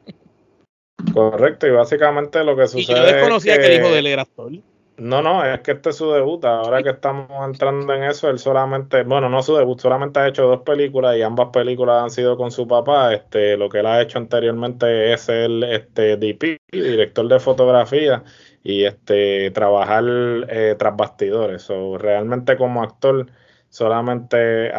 Correcto, 1.14 1.68
y 1.68 1.72
básicamente 1.72 2.44
lo 2.44 2.56
que 2.56 2.68
sucede. 2.68 2.82
Y 2.82 3.02
yo 3.02 3.06
desconocía 3.06 3.58
que, 3.60 3.66
el 3.68 3.82
hijo 3.82 3.92
de 3.92 4.00
él 4.00 4.08
era 4.08 4.24
actor. 4.24 4.52
No, 4.98 5.22
no, 5.22 5.44
es 5.44 5.60
que 5.60 5.74
este 5.74 5.90
es 5.90 5.98
su 5.98 6.10
debut. 6.12 6.46
Ahora 6.46 6.82
que 6.82 6.92
estamos 6.92 7.28
entrando 7.46 7.94
en 7.94 8.04
eso, 8.04 8.30
él 8.30 8.40
solamente, 8.40 9.04
bueno, 9.04 9.28
no 9.30 9.44
su 9.44 9.56
debut, 9.56 9.78
solamente 9.80 10.20
ha 10.22 10.28
hecho 10.30 10.48
dos 10.48 10.62
películas 10.62 11.18
y 11.18 11.22
ambas 11.22 11.50
películas 11.52 12.04
han 12.04 12.10
sido 12.10 12.38
con 12.38 12.50
su 12.50 12.66
papá. 12.66 13.14
Este, 13.14 13.58
lo 13.58 13.68
que 13.68 13.80
él 13.80 13.88
ha 13.88 14.02
hecho 14.02 14.20
anteriormente 14.20 15.12
es 15.12 15.28
el 15.28 15.64
este, 15.64 16.16
DP, 16.16 16.60
director 16.72 17.28
de 17.28 17.40
fotografía, 17.40 18.24
y 18.64 18.86
este 18.86 19.52
trabajar 19.52 20.06
eh, 20.50 20.76
tras 20.80 20.96
bastidores. 20.96 21.70
o 21.70 21.98
realmente 21.98 22.56
como 22.58 22.82
actor 22.82 23.28
solamente 23.70 24.72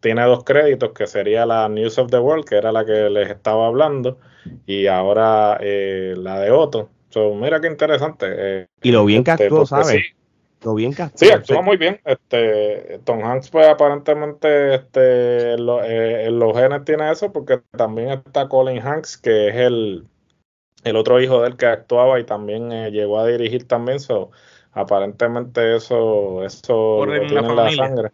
tiene 0.00 0.22
dos 0.24 0.44
créditos, 0.44 0.92
que 0.92 1.06
sería 1.06 1.46
la 1.46 1.68
News 1.68 1.98
of 1.98 2.10
the 2.10 2.18
World, 2.18 2.44
que 2.44 2.56
era 2.56 2.72
la 2.72 2.84
que 2.84 3.08
les 3.10 3.30
estaba 3.30 3.66
hablando, 3.68 4.18
y 4.66 4.86
ahora 4.88 5.58
eh, 5.60 6.14
la 6.18 6.40
de 6.40 6.50
Otto. 6.50 6.90
So, 7.12 7.34
mira 7.34 7.60
qué 7.60 7.68
interesante. 7.68 8.26
Eh, 8.28 8.66
y 8.82 8.90
lo 8.90 9.04
bien 9.04 9.22
que 9.22 9.32
este, 9.32 9.44
actuó, 9.44 9.66
¿sabes? 9.66 10.02
Lo 10.62 10.74
bien 10.74 10.94
que 10.94 11.04
Sí, 11.14 11.30
actuó 11.30 11.62
muy 11.62 11.76
bien. 11.76 12.00
Este, 12.04 13.00
Tom 13.04 13.22
Hanks, 13.22 13.50
pues 13.50 13.66
aparentemente 13.68 14.76
este, 14.76 15.54
eh, 15.54 16.24
en 16.26 16.38
los 16.38 16.56
genes 16.56 16.84
tiene 16.84 17.10
eso, 17.10 17.32
porque 17.32 17.60
también 17.76 18.10
está 18.10 18.48
Colin 18.48 18.80
Hanks, 18.80 19.18
que 19.18 19.48
es 19.48 19.56
el, 19.56 20.06
el 20.84 20.96
otro 20.96 21.20
hijo 21.20 21.42
del 21.42 21.56
que 21.56 21.66
actuaba 21.66 22.18
y 22.20 22.24
también 22.24 22.70
llegó 22.92 23.18
a 23.18 23.26
dirigir 23.26 23.66
también. 23.66 24.00
So, 24.00 24.30
aparentemente 24.72 25.76
eso, 25.76 26.44
eso 26.44 27.04
lo 27.04 27.26
tiene 27.26 27.46
en 27.46 27.56
la 27.56 27.70
sangre 27.72 28.12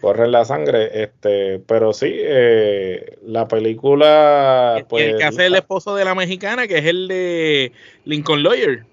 corre 0.00 0.28
la 0.28 0.44
sangre, 0.44 1.02
este, 1.02 1.60
pero 1.60 1.92
sí, 1.92 2.10
eh, 2.12 3.18
la 3.22 3.48
película, 3.48 4.74
el, 4.78 4.86
pues, 4.86 5.16
que 5.16 5.24
hace 5.24 5.46
el 5.46 5.54
esposo 5.54 5.94
de 5.96 6.04
la 6.04 6.14
mexicana, 6.14 6.66
que 6.66 6.78
es 6.78 6.86
el 6.86 7.08
de 7.08 7.72
Lincoln 8.04 8.42
Lawyer. 8.42 8.84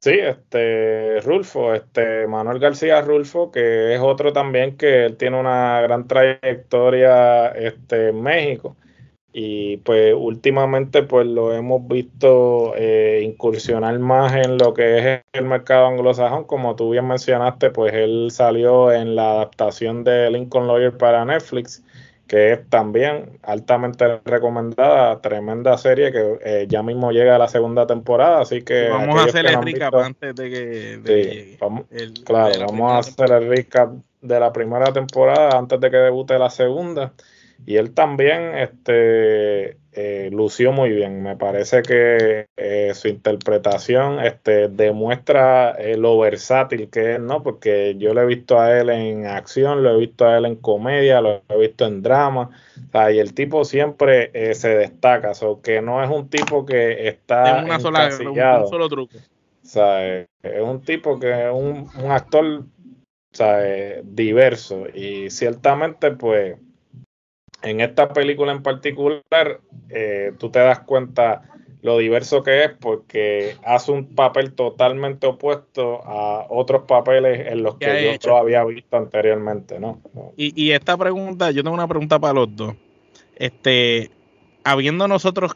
Sí, 0.00 0.12
este, 0.12 1.20
Rulfo, 1.20 1.74
este, 1.74 2.26
Manuel 2.26 2.58
García 2.58 3.00
Rulfo, 3.00 3.50
que 3.50 3.94
es 3.94 4.00
otro 4.00 4.32
también 4.32 4.76
que 4.76 5.06
él 5.06 5.16
tiene 5.16 5.38
una 5.40 5.80
gran 5.80 6.06
trayectoria, 6.06 7.48
este, 7.48 8.08
en 8.08 8.22
México 8.22 8.76
y 9.38 9.76
pues 9.76 10.14
últimamente 10.16 11.02
pues 11.02 11.26
lo 11.26 11.52
hemos 11.52 11.86
visto 11.86 12.72
eh, 12.74 13.20
incursionar 13.22 13.98
más 13.98 14.34
en 14.34 14.56
lo 14.56 14.72
que 14.72 14.96
es 14.96 15.20
el 15.34 15.44
mercado 15.44 15.88
anglosajón. 15.88 16.44
Como 16.44 16.74
tú 16.74 16.92
bien 16.92 17.06
mencionaste 17.06 17.68
pues 17.68 17.92
él 17.92 18.28
salió 18.30 18.90
en 18.90 19.14
la 19.14 19.32
adaptación 19.32 20.04
de 20.04 20.30
Lincoln 20.30 20.66
Lawyer 20.66 20.96
para 20.96 21.22
Netflix 21.26 21.84
que 22.26 22.54
es 22.54 22.68
también 22.70 23.38
altamente 23.42 24.20
recomendada 24.24 25.20
tremenda 25.20 25.76
serie 25.76 26.12
que 26.12 26.38
eh, 26.42 26.66
ya 26.66 26.82
mismo 26.82 27.12
llega 27.12 27.36
a 27.36 27.38
la 27.38 27.48
segunda 27.48 27.86
temporada 27.86 28.40
así 28.40 28.62
que 28.62 28.88
vamos 28.88 29.20
a 29.20 29.24
hacer 29.24 29.44
el 29.46 29.62
recap 29.62 29.94
antes 29.96 30.34
de 30.34 30.50
que 30.50 31.58
claro 32.24 32.66
vamos 32.68 32.90
a 32.90 32.98
hacer 32.98 33.30
el 33.32 33.48
recap 33.48 33.92
de 34.22 34.40
la 34.40 34.50
primera 34.50 34.94
temporada 34.94 35.58
antes 35.58 35.78
de 35.78 35.90
que 35.90 35.96
debute 35.98 36.38
la 36.38 36.48
segunda 36.48 37.12
y 37.64 37.76
él 37.76 37.94
también 37.94 38.56
este, 38.56 39.78
eh, 39.92 40.28
lució 40.30 40.72
muy 40.72 40.90
bien. 40.90 41.22
Me 41.22 41.36
parece 41.36 41.82
que 41.82 42.46
eh, 42.56 42.92
su 42.94 43.08
interpretación 43.08 44.20
este, 44.20 44.68
demuestra 44.68 45.70
eh, 45.72 45.96
lo 45.96 46.18
versátil 46.18 46.90
que 46.90 47.14
es, 47.14 47.20
¿no? 47.20 47.42
Porque 47.42 47.96
yo 47.98 48.12
lo 48.12 48.20
he 48.20 48.26
visto 48.26 48.60
a 48.60 48.78
él 48.78 48.90
en 48.90 49.26
acción, 49.26 49.82
lo 49.82 49.94
he 49.94 49.98
visto 49.98 50.26
a 50.26 50.36
él 50.36 50.44
en 50.44 50.56
comedia, 50.56 51.20
lo 51.20 51.42
he 51.48 51.58
visto 51.58 51.86
en 51.86 52.02
drama. 52.02 52.50
y 53.10 53.18
el 53.18 53.32
tipo 53.32 53.64
siempre 53.64 54.54
se 54.54 54.68
destaca, 54.76 55.32
o 55.42 55.62
que 55.62 55.80
no 55.80 56.04
es 56.04 56.10
un 56.10 56.28
tipo 56.28 56.66
que 56.66 57.08
está. 57.08 57.60
En 57.60 57.64
una 57.64 57.80
sola, 57.80 58.10
un, 58.20 58.68
solo 58.68 58.88
truco. 58.88 59.16
O 59.16 59.68
sea, 59.68 60.06
es 60.06 60.28
un 60.62 60.82
tipo 60.82 61.18
que 61.18 61.30
es 61.30 61.52
un, 61.52 61.88
un 62.02 62.10
actor 62.10 62.44
o 62.44 63.36
sea, 63.36 63.60
diverso 64.02 64.86
y 64.94 65.30
ciertamente 65.30 66.10
pues 66.12 66.56
en 67.62 67.80
esta 67.80 68.12
película 68.12 68.52
en 68.52 68.62
particular, 68.62 69.60
eh, 69.90 70.32
tú 70.38 70.50
te 70.50 70.58
das 70.58 70.80
cuenta 70.80 71.42
lo 71.82 71.98
diverso 71.98 72.42
que 72.42 72.64
es 72.64 72.70
porque 72.80 73.54
hace 73.64 73.92
un 73.92 74.06
papel 74.14 74.54
totalmente 74.54 75.26
opuesto 75.26 76.02
a 76.04 76.46
otros 76.50 76.82
papeles 76.82 77.46
en 77.46 77.62
los 77.62 77.76
que 77.76 78.18
yo 78.20 78.30
lo 78.30 78.38
había 78.38 78.64
visto 78.64 78.96
anteriormente, 78.96 79.78
¿no? 79.78 80.00
Y, 80.36 80.72
esta 80.72 80.96
pregunta, 80.96 81.52
yo 81.52 81.62
tengo 81.62 81.74
una 81.74 81.86
pregunta 81.86 82.18
para 82.18 82.34
los 82.34 82.56
dos. 82.56 82.74
Este, 83.36 84.10
habiendo 84.64 85.06
nosotros 85.06 85.52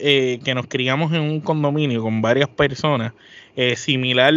eh, 0.00 0.40
que 0.44 0.54
nos 0.54 0.66
criamos 0.66 1.12
en 1.12 1.20
un 1.20 1.40
condominio 1.40 2.02
con 2.02 2.22
varias 2.22 2.48
personas, 2.48 3.12
eh, 3.54 3.76
similar, 3.76 4.34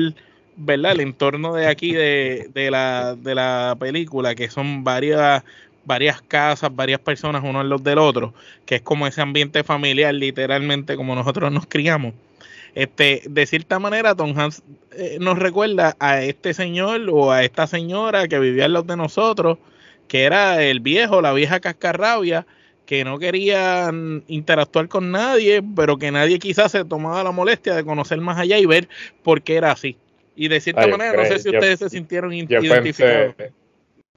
¿verdad? 0.58 0.92
El 0.92 1.02
entorno 1.02 1.56
de 1.56 1.66
aquí 1.66 1.94
de, 1.94 2.50
de, 2.54 2.70
la, 2.70 3.16
de 3.16 3.34
la 3.34 3.76
película, 3.80 4.36
que 4.36 4.48
son 4.50 4.84
varias 4.84 5.44
varias 5.86 6.22
casas, 6.22 6.74
varias 6.76 7.00
personas 7.00 7.44
uno 7.44 7.62
en 7.62 7.70
los 7.70 7.84
del 7.84 7.98
otro, 7.98 8.34
que 8.66 8.76
es 8.76 8.82
como 8.82 9.08
ese 9.08 9.22
ambiente 9.22 9.64
familiar, 9.64 10.14
literalmente 10.14 10.96
como 10.96 11.16
nosotros 11.16 11.52
nos 11.52 11.66
criamos. 11.66 12.14
Este, 12.74 13.24
de 13.30 13.46
cierta 13.46 13.80
manera, 13.80 14.16
Tom 14.16 14.38
Hans 14.38 14.64
eh, 14.96 15.18
nos 15.20 15.38
recuerda 15.38 15.96
a 16.00 16.22
este 16.22 16.54
señor 16.54 17.02
o 17.10 17.32
a 17.32 17.44
esta 17.44 17.68
señora 17.68 18.28
que 18.28 18.40
vivía 18.40 18.66
en 18.66 18.74
los 18.74 18.88
de 18.88 18.96
nosotros, 18.96 19.58
que 20.08 20.24
era 20.24 20.64
el 20.64 20.80
viejo, 20.80 21.22
la 21.22 21.34
vieja 21.34 21.60
cascarrabia, 21.60 22.46
que 22.86 23.04
no 23.04 23.20
querían 23.20 24.24
interactuar 24.28 24.88
con 24.88 25.12
nadie, 25.12 25.62
pero 25.76 25.98
que 25.98 26.12
nadie 26.12 26.40
quizás 26.40 26.72
se 26.72 26.86
tomaba 26.86 27.24
la 27.24 27.32
molestia 27.32 27.76
de 27.76 27.84
conocer 27.84 28.20
más 28.20 28.38
allá 28.38 28.58
y 28.58 28.66
ver 28.66 28.88
por 29.24 29.42
qué 29.42 29.56
era 29.56 29.72
así. 29.72 29.98
Y 30.36 30.48
de 30.48 30.60
cierta 30.60 30.88
manera, 30.88 31.16
no 31.16 31.26
sé 31.26 31.40
si 31.40 31.50
ustedes 31.50 31.80
se 31.80 31.90
sintieron 31.90 32.34
identificados. 32.34 33.36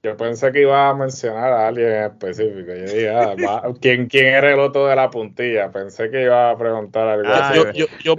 Yo 0.05 0.15
pensé 0.15 0.51
que 0.51 0.61
iba 0.61 0.87
a 0.87 0.93
mencionar 0.93 1.51
a 1.51 1.67
alguien 1.67 1.87
en 1.87 2.03
específico. 2.03 2.67
Yo 2.67 2.83
dije, 2.83 3.09
ah, 3.09 3.63
¿quién, 3.81 4.05
¿quién 4.05 4.27
era 4.27 4.53
el 4.53 4.59
otro 4.59 4.85
de 4.85 4.95
la 4.95 5.09
puntilla? 5.09 5.71
Pensé 5.71 6.11
que 6.11 6.21
iba 6.21 6.51
a 6.51 6.55
preguntar 6.55 7.07
algo 7.07 7.27
ah, 7.27 7.49
así. 7.49 7.59
Yo, 7.73 7.87
yo, 8.03 8.15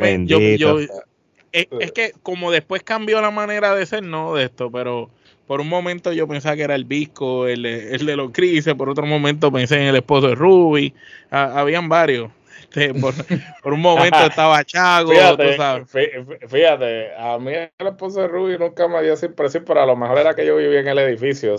yo, 0.57 0.79
es, 1.53 1.93
que 1.93 2.13
como 2.25 2.51
después 2.51 2.83
cambió 2.83 3.21
la 3.21 3.31
manera 3.31 3.73
de 3.73 3.87
ser, 3.87 4.03
no 4.03 4.35
de 4.35 4.47
esto, 4.47 4.69
pero 4.69 5.11
por 5.47 5.61
un 5.61 5.69
momento 5.69 6.13
yo 6.13 6.27
pensaba 6.27 6.57
que 6.57 6.63
era 6.63 6.75
el 6.75 6.87
Visco, 6.87 7.47
el, 7.47 7.65
el 7.65 8.05
de 8.05 8.17
los 8.17 8.33
Crises, 8.33 8.75
por 8.75 8.89
otro 8.89 9.07
momento 9.07 9.53
pensé 9.53 9.77
en 9.77 9.83
el 9.83 9.95
esposo 9.95 10.27
de 10.27 10.35
Ruby, 10.35 10.93
habían 11.31 11.89
varios. 11.89 12.33
Este, 12.77 12.93
por, 13.63 13.73
un 13.73 13.81
momento 13.81 14.19
estaba 14.31 14.63
Chago, 14.63 15.11
fíjate, 16.47 17.15
a 17.17 17.39
mí 17.39 17.53
el 17.53 17.87
esposo 17.87 18.21
de 18.21 18.29
Ruby 18.29 18.59
nunca 18.59 18.87
me 18.87 19.03
dio 19.03 19.15
esa 19.15 19.25
impresión, 19.25 19.65
pero 19.67 19.81
a 19.81 19.87
lo 19.87 19.97
mejor 19.97 20.19
era 20.19 20.35
que 20.35 20.45
yo 20.45 20.57
vivía 20.57 20.81
en 20.81 20.89
el 20.89 20.99
edificio 20.99 21.57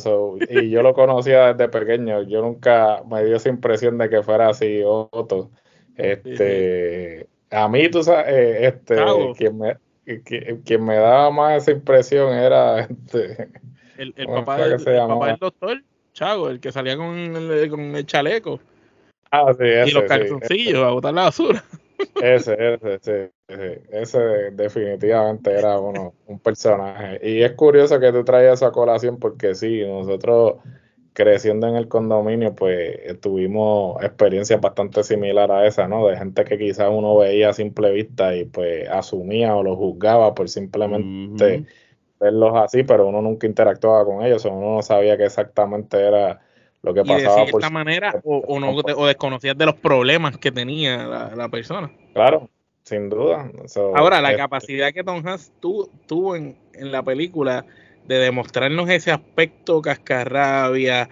y 0.48 0.70
yo 0.70 0.84
lo 0.84 0.94
conocía 0.94 1.54
desde 1.54 1.70
pequeño. 1.70 2.22
Yo 2.24 2.42
nunca 2.42 3.02
me 3.10 3.26
dio 3.26 3.36
esa 3.36 3.50
impresión 3.50 3.98
de 3.98 4.10
que 4.10 4.22
fuera 4.22 4.50
así 4.50 4.84
Otto. 4.86 5.50
Este, 5.96 7.28
a 7.50 7.68
mí, 7.68 7.90
tú 7.90 8.04
sabes, 8.04 8.26
eh, 8.28 8.68
este, 8.68 8.96
quien 9.36 9.58
me, 9.58 9.78
quien, 10.64 10.86
me 10.86 10.96
daba 10.98 11.32
más 11.32 11.64
esa 11.64 11.72
impresión 11.72 12.32
era 12.34 12.82
este, 12.82 13.50
el, 13.98 14.14
papá, 14.28 14.58
del, 14.68 15.38
doctor, 15.40 15.82
Chago, 16.14 16.50
el 16.50 16.60
que 16.60 16.72
salía 16.72 16.96
con 16.96 17.34
con 17.70 17.96
el 17.96 18.06
chaleco. 18.06 18.60
Ah, 19.32 19.54
sí, 19.58 19.66
ese, 19.66 19.90
y 19.90 19.94
los 19.94 20.04
calzoncillos 20.04 20.84
a 20.84 20.92
botar 20.92 21.14
la 21.14 21.24
basura. 21.24 21.64
Ese, 22.22 22.76
ese, 22.76 23.32
ese, 23.48 23.82
ese 23.92 24.20
definitivamente 24.52 25.52
era 25.52 25.80
uno, 25.80 26.14
un 26.28 26.40
personaje. 26.40 27.20
Y 27.28 27.42
es 27.42 27.54
curioso 27.54 28.00
que 28.00 28.12
tú 28.12 28.24
traigas 28.24 28.62
esa 28.62 28.72
colación 28.72 29.18
porque 29.18 29.56
sí, 29.56 29.84
nosotros 29.86 30.58
creciendo 31.14 31.68
en 31.68 31.76
el 31.76 31.88
condominio, 31.88 32.54
pues 32.54 33.20
tuvimos 33.20 34.02
experiencias 34.04 34.62
bastante 34.62 35.04
similares 35.04 35.56
a 35.56 35.66
esa, 35.66 35.88
¿no? 35.88 36.08
De 36.08 36.16
gente 36.16 36.44
que 36.44 36.60
quizás 36.60 36.90
uno 36.92 37.18
veía 37.18 37.50
a 37.50 37.54
simple 37.54 37.92
vista 37.92 38.36
y 38.36 38.46
pues 38.46 38.88
asumía 38.88 39.56
o 39.56 39.64
lo 39.64 39.76
juzgaba 39.76 40.36
por 40.36 40.48
simplemente 40.48 41.66
verlos 42.20 42.52
así, 42.56 42.84
pero 42.84 43.08
uno 43.08 43.24
nunca 43.24 43.48
interactuaba 43.48 44.06
con 44.06 44.24
ellos, 44.24 44.46
o 44.46 44.52
uno 44.52 44.76
no 44.76 44.82
sabía 44.84 45.18
que 45.18 45.26
exactamente 45.26 46.00
era 46.00 46.40
lo 46.84 46.94
que 46.94 47.04
pasaba 47.04 47.44
de 47.44 47.52
esta 47.52 47.70
manera 47.70 48.22
o, 48.24 48.60
no, 48.60 48.72
o 48.72 49.06
desconocías 49.08 49.58
de 49.58 49.66
los 49.66 49.76
problemas 49.76 50.38
que 50.38 50.52
tenía 50.52 51.06
la, 51.36 51.50
persona. 51.50 51.92
Claro, 52.14 52.50
sin 52.84 53.10
duda. 53.10 53.52
Ahora, 53.96 54.22
la 54.22 54.30
este 54.30 54.42
capacidad 54.42 54.94
que 54.94 55.04
Tom 55.04 55.26
Hanks 55.26 55.52
tuvo 55.60 56.36
en, 56.36 56.58
en 56.74 56.92
la 56.92 57.04
película 57.04 57.66
de 58.08 58.20
demostrarnos 58.20 58.90
ese 58.90 59.12
aspecto 59.12 59.82
cascarrabia, 59.82 61.10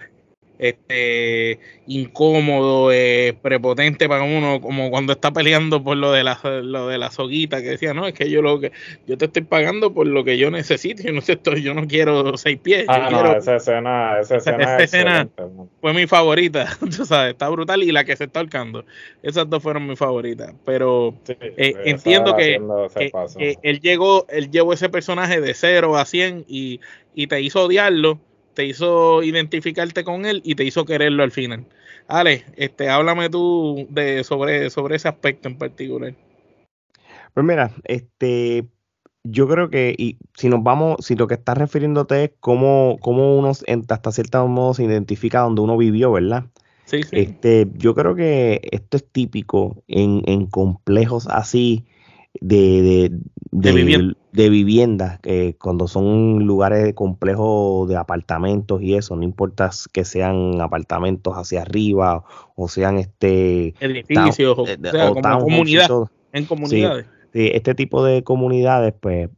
este 0.58 1.58
incómodo, 1.86 2.90
eh, 2.92 3.36
prepotente 3.40 4.08
para 4.08 4.22
uno, 4.22 4.60
como 4.60 4.90
cuando 4.90 5.12
está 5.12 5.30
peleando 5.30 5.82
por 5.82 5.96
lo 5.96 6.12
de 6.12 6.24
la 6.24 6.38
lo 6.62 6.88
de 6.88 6.98
la 6.98 7.10
soguita 7.10 7.62
que 7.62 7.70
decía, 7.70 7.94
no, 7.94 8.06
es 8.06 8.14
que 8.14 8.30
yo 8.30 8.42
lo 8.42 8.60
que 8.60 8.72
yo 9.06 9.18
te 9.18 9.26
estoy 9.26 9.42
pagando 9.42 9.92
por 9.92 10.06
lo 10.06 10.24
que 10.24 10.38
yo 10.38 10.50
necesito, 10.50 11.02
yo 11.02 11.12
no 11.12 11.20
sé, 11.20 11.38
yo 11.62 11.74
no 11.74 11.86
quiero 11.86 12.36
seis 12.36 12.58
pies. 12.58 12.86
Ah, 12.88 13.08
no, 13.10 13.36
esa 13.36 13.56
escena, 13.56 14.20
esa 14.20 14.36
escena, 14.78 15.28
fue 15.80 15.92
mi 15.92 16.06
favorita, 16.06 16.76
tú 16.96 17.04
sabes, 17.04 17.32
está 17.32 17.48
brutal 17.48 17.82
y 17.82 17.92
la 17.92 18.04
que 18.04 18.16
se 18.16 18.24
está 18.24 18.40
ahorcando. 18.40 18.84
Esas 19.22 19.48
dos 19.48 19.62
fueron 19.62 19.86
mis 19.86 19.98
favoritas, 19.98 20.52
pero 20.64 21.14
eh, 21.28 21.74
entiendo 21.84 22.36
que, 22.36 22.60
él 23.62 23.80
llegó, 23.80 24.26
él 24.28 24.50
llevó 24.50 24.72
ese 24.72 24.88
personaje 24.88 25.40
de 25.40 25.54
cero 25.54 25.96
a 25.96 26.04
100 26.04 26.44
y, 26.48 26.80
y 27.14 27.26
te 27.26 27.40
hizo 27.40 27.64
odiarlo 27.64 28.18
te 28.56 28.64
hizo 28.64 29.22
identificarte 29.22 30.02
con 30.02 30.26
él 30.26 30.40
y 30.42 30.56
te 30.56 30.64
hizo 30.64 30.84
quererlo 30.84 31.22
al 31.22 31.30
final. 31.30 31.66
Ale, 32.08 32.44
este, 32.56 32.88
háblame 32.88 33.28
tú 33.28 33.86
de, 33.90 34.24
sobre, 34.24 34.70
sobre 34.70 34.96
ese 34.96 35.08
aspecto 35.08 35.46
en 35.46 35.58
particular. 35.58 36.14
Pues 37.34 37.46
mira, 37.46 37.70
este, 37.84 38.66
yo 39.22 39.46
creo 39.46 39.68
que 39.68 39.94
y 39.96 40.16
si 40.36 40.48
nos 40.48 40.62
vamos, 40.62 41.04
si 41.04 41.14
lo 41.16 41.26
que 41.26 41.34
estás 41.34 41.58
refiriéndote 41.58 42.24
es 42.24 42.30
cómo, 42.40 42.96
cómo 43.00 43.36
uno 43.36 43.50
hasta 43.50 44.12
cierto 44.12 44.48
modo 44.48 44.72
se 44.72 44.84
identifica 44.84 45.40
donde 45.40 45.60
uno 45.60 45.76
vivió, 45.76 46.12
¿verdad? 46.12 46.46
Sí, 46.86 47.02
sí. 47.02 47.10
Este, 47.12 47.68
yo 47.74 47.94
creo 47.94 48.14
que 48.14 48.62
esto 48.72 48.96
es 48.96 49.06
típico 49.10 49.82
en, 49.86 50.22
en 50.26 50.46
complejos 50.46 51.28
así 51.28 51.84
de, 52.40 53.10
de, 53.52 54.14
de, 54.32 54.50
vivienda. 54.50 55.20
cuando 55.58 55.88
son 55.88 56.44
lugares 56.44 56.94
complejos 56.94 57.88
de 57.88 57.96
apartamentos 57.96 58.82
y 58.82 58.94
eso, 58.94 59.16
no 59.16 59.22
importa 59.22 59.70
que 59.92 60.04
sean 60.04 60.60
apartamentos 60.60 61.34
hacia 61.34 61.62
arriba 61.62 62.24
o 62.54 62.68
sean 62.68 62.98
este 62.98 63.74
edificios 63.80 64.58
o, 64.58 64.66
eh, 64.66 64.78
comunidad, 65.40 65.88
en 66.32 66.44
comunidades. 66.44 67.06
este 67.32 67.74
tipo 67.74 68.04
de 68.04 68.22
comunidades, 68.22 68.94
pues 69.00 69.30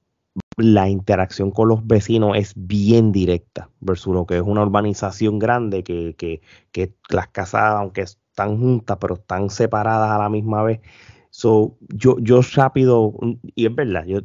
la 0.57 0.89
interacción 0.89 1.51
con 1.51 1.69
los 1.69 1.87
vecinos 1.87 2.37
es 2.37 2.53
bien 2.57 3.13
directa 3.13 3.71
versus 3.81 4.13
lo 4.13 4.27
que 4.27 4.37
es 4.37 4.43
una 4.43 4.63
urbanización 4.63 5.39
grande 5.39 5.85
que, 5.85 6.15
que, 6.17 6.41
que 6.73 6.95
las 7.11 7.29
casas, 7.29 7.75
aunque 7.75 8.03
están 8.03 8.59
juntas, 8.59 8.99
pero 9.01 9.15
están 9.15 9.51
separadas 9.51 10.11
a 10.11 10.19
la 10.19 10.29
misma 10.29 10.63
vez, 10.63 10.81
So, 11.31 11.77
yo, 11.89 12.17
yo 12.21 12.41
rápido, 12.55 13.15
y 13.55 13.67
es 13.67 13.75
verdad, 13.75 14.05
yo 14.07 14.21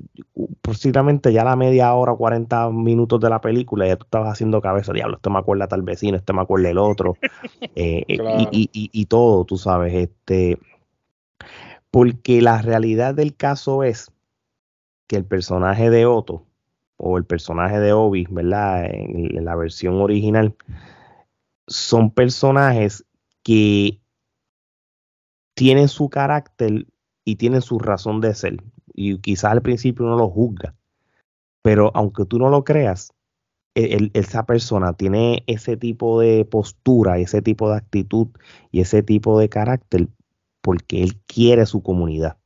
posiblemente 0.62 1.33
ya 1.33 1.43
la 1.43 1.55
media 1.55 1.93
hora, 1.93 2.15
40 2.15 2.69
minutos 2.69 3.19
de 3.19 3.29
la 3.29 3.41
película, 3.41 3.88
ya 3.88 3.98
tú 3.98 4.05
estabas 4.05 4.31
haciendo 4.31 4.62
cabeza, 4.62 4.93
diablo, 4.93 5.17
este 5.17 5.29
me 5.29 5.39
acuerda 5.39 5.67
tal 5.67 5.81
vecino, 5.81 6.17
este 6.17 6.33
me 6.33 6.41
acuerda 6.41 6.69
el 6.69 6.77
otro, 6.77 7.17
eh, 7.75 8.03
eh, 8.07 8.48
y, 8.51 8.69
y, 8.72 8.89
y, 8.91 9.05
todo, 9.05 9.43
tú 9.45 9.57
sabes, 9.57 9.93
este, 9.93 10.57
porque 11.91 12.41
la 12.41 12.62
realidad 12.62 13.13
del 13.13 13.36
caso 13.36 13.83
es 13.83 14.12
que 15.07 15.17
el 15.17 15.25
personaje 15.25 15.89
de 15.89 16.05
Otto, 16.05 16.45
o 16.98 17.17
el 17.17 17.25
personaje 17.25 17.79
de 17.79 17.91
Obi, 17.91 18.27
¿verdad? 18.29 18.86
en 18.86 19.43
la 19.43 19.55
versión 19.55 19.95
original, 19.95 20.55
son 21.67 22.12
personajes 22.12 23.05
que 23.43 24.00
tienen 25.53 25.88
su 25.88 26.10
carácter 26.10 26.88
y 27.25 27.36
tienen 27.36 27.62
su 27.62 27.80
razón 27.80 28.22
de 28.22 28.34
ser. 28.34 28.63
Y 28.94 29.18
quizás 29.20 29.51
al 29.51 29.62
principio 29.62 30.06
uno 30.06 30.18
lo 30.18 30.30
juzga, 30.30 30.75
pero 31.62 31.92
aunque 31.94 32.25
tú 32.25 32.39
no 32.39 32.50
lo 32.50 32.63
creas, 32.63 33.13
e, 33.75 34.12
esa 34.13 34.46
persona 34.46 34.94
tiene 34.94 35.44
ese 35.48 35.77
tipo 35.77 36.20
de 36.20 36.46
postura, 36.46 37.18
ese 37.18 37.42
tipo 37.42 37.70
de 37.70 37.77
actitud 37.77 38.27
y 38.72 38.82
ese 38.82 39.01
tipo 39.01 39.39
de 39.39 39.50
carácter 39.50 40.10
porque 40.62 41.03
él 41.03 41.20
quiere 41.27 41.65
su 41.65 41.82
comunidad. 41.84 42.38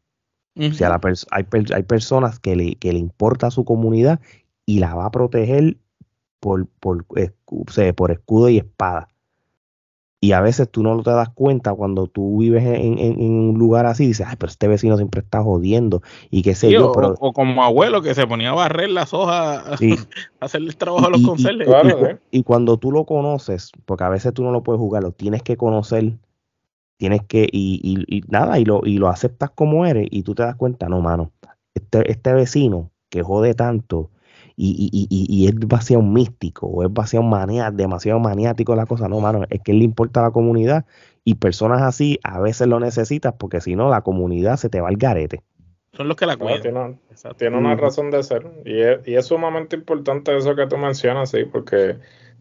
O 0.59 0.73
sea, 0.73 0.99
hay, 1.29 1.45
hay, 1.71 1.83
personas 1.83 2.39
que 2.39 2.55
le, 2.55 2.75
que 2.77 2.91
le 2.91 2.97
importa 2.97 3.51
su 3.51 3.63
comunidad 3.63 4.19
y 4.65 4.79
la 4.79 4.95
va 4.95 5.05
a 5.05 5.11
proteger 5.11 5.77
por, 6.39 6.65
por, 6.79 7.05
por 7.05 8.11
escudo 8.11 8.49
y 8.49 8.57
espada. 8.57 9.07
Y 10.19 10.31
a 10.31 10.41
veces 10.41 10.69
tú 10.69 10.81
no 10.81 11.01
te 11.03 11.11
das 11.11 11.29
cuenta 11.29 11.73
cuando 11.75 12.07
tú 12.07 12.39
vives 12.39 12.63
en, 12.65 13.19
un 13.19 13.59
lugar 13.59 13.85
así, 13.85 14.07
dices, 14.07 14.25
ay, 14.27 14.35
pero 14.39 14.49
este 14.49 14.67
vecino 14.67 14.97
siempre 14.97 15.21
está 15.21 15.43
jodiendo 15.43 16.01
y 16.31 16.41
qué 16.41 16.55
sé 16.55 16.71
yo. 16.71 16.91
Pero... 16.91 17.13
O, 17.19 17.33
como 17.33 17.63
abuelo 17.63 18.01
que 18.01 18.15
se 18.15 18.25
ponía 18.25 18.49
a 18.49 18.55
barrer 18.55 18.89
las 18.89 19.13
hojas, 19.13 19.63
a 20.39 20.45
hacer 20.45 20.61
el 20.61 20.75
trabajo 20.75 21.05
a 21.05 21.09
los 21.11 21.21
conserjes. 21.21 21.67
Y, 22.31 22.41
cuando 22.41 22.77
tú 22.77 22.91
lo 22.91 23.05
conoces, 23.05 23.71
porque 23.85 24.05
a 24.05 24.09
veces 24.09 24.33
tú 24.33 24.43
no 24.43 24.51
lo 24.51 24.63
puedes 24.63 24.79
jugar, 24.79 25.03
lo 25.03 25.11
tienes 25.11 25.43
que 25.43 25.55
conocer, 25.55 26.13
tienes 26.97 27.21
que, 27.23 27.47
y, 27.51 28.03
y, 28.07 28.21
nada, 28.27 28.59
y 28.59 28.65
lo, 28.65 28.81
y 28.83 28.97
lo 28.97 29.09
aceptas 29.09 29.51
como 29.51 29.85
eres, 29.85 30.07
y 30.09 30.23
tú 30.23 30.33
te 30.33 30.41
das 30.41 30.55
cuenta, 30.55 30.89
no, 30.89 30.99
mano, 30.99 31.31
este, 31.75 32.11
este 32.11 32.33
vecino 32.33 32.89
que 33.09 33.21
jode 33.21 33.53
tanto, 33.53 34.09
y, 34.59 34.89
y, 34.91 35.07
y, 35.09 35.43
y 35.43 35.47
es 35.47 35.55
demasiado 35.55 36.01
místico 36.01 36.65
o 36.65 36.83
es 36.83 36.89
demasiado, 36.89 37.23
manía, 37.23 37.69
demasiado 37.69 38.19
maniático 38.19 38.75
la 38.75 38.87
cosa. 38.87 39.07
No, 39.07 39.19
mano, 39.19 39.43
es 39.49 39.61
que 39.61 39.71
le 39.71 39.83
importa 39.83 40.19
a 40.19 40.23
la 40.23 40.31
comunidad 40.31 40.85
y 41.23 41.35
personas 41.35 41.83
así 41.83 42.19
a 42.23 42.39
veces 42.39 42.67
lo 42.67 42.79
necesitas 42.79 43.35
porque 43.37 43.61
si 43.61 43.75
no 43.75 43.89
la 43.89 44.01
comunidad 44.01 44.57
se 44.57 44.69
te 44.69 44.81
va 44.81 44.89
al 44.89 44.97
garete. 44.97 45.43
Son 45.93 46.07
los 46.07 46.17
que 46.17 46.25
la 46.25 46.37
cuidan. 46.37 46.99
tiene, 47.37 47.57
una 47.57 47.75
razón 47.75 48.11
de 48.11 48.23
ser 48.23 48.45
y 48.65 48.81
es, 48.81 49.07
y 49.07 49.15
es 49.15 49.27
sumamente 49.27 49.75
importante 49.75 50.35
eso 50.35 50.55
que 50.55 50.67
tú 50.67 50.77
mencionas, 50.77 51.29
sí, 51.29 51.45
porque 51.45 51.97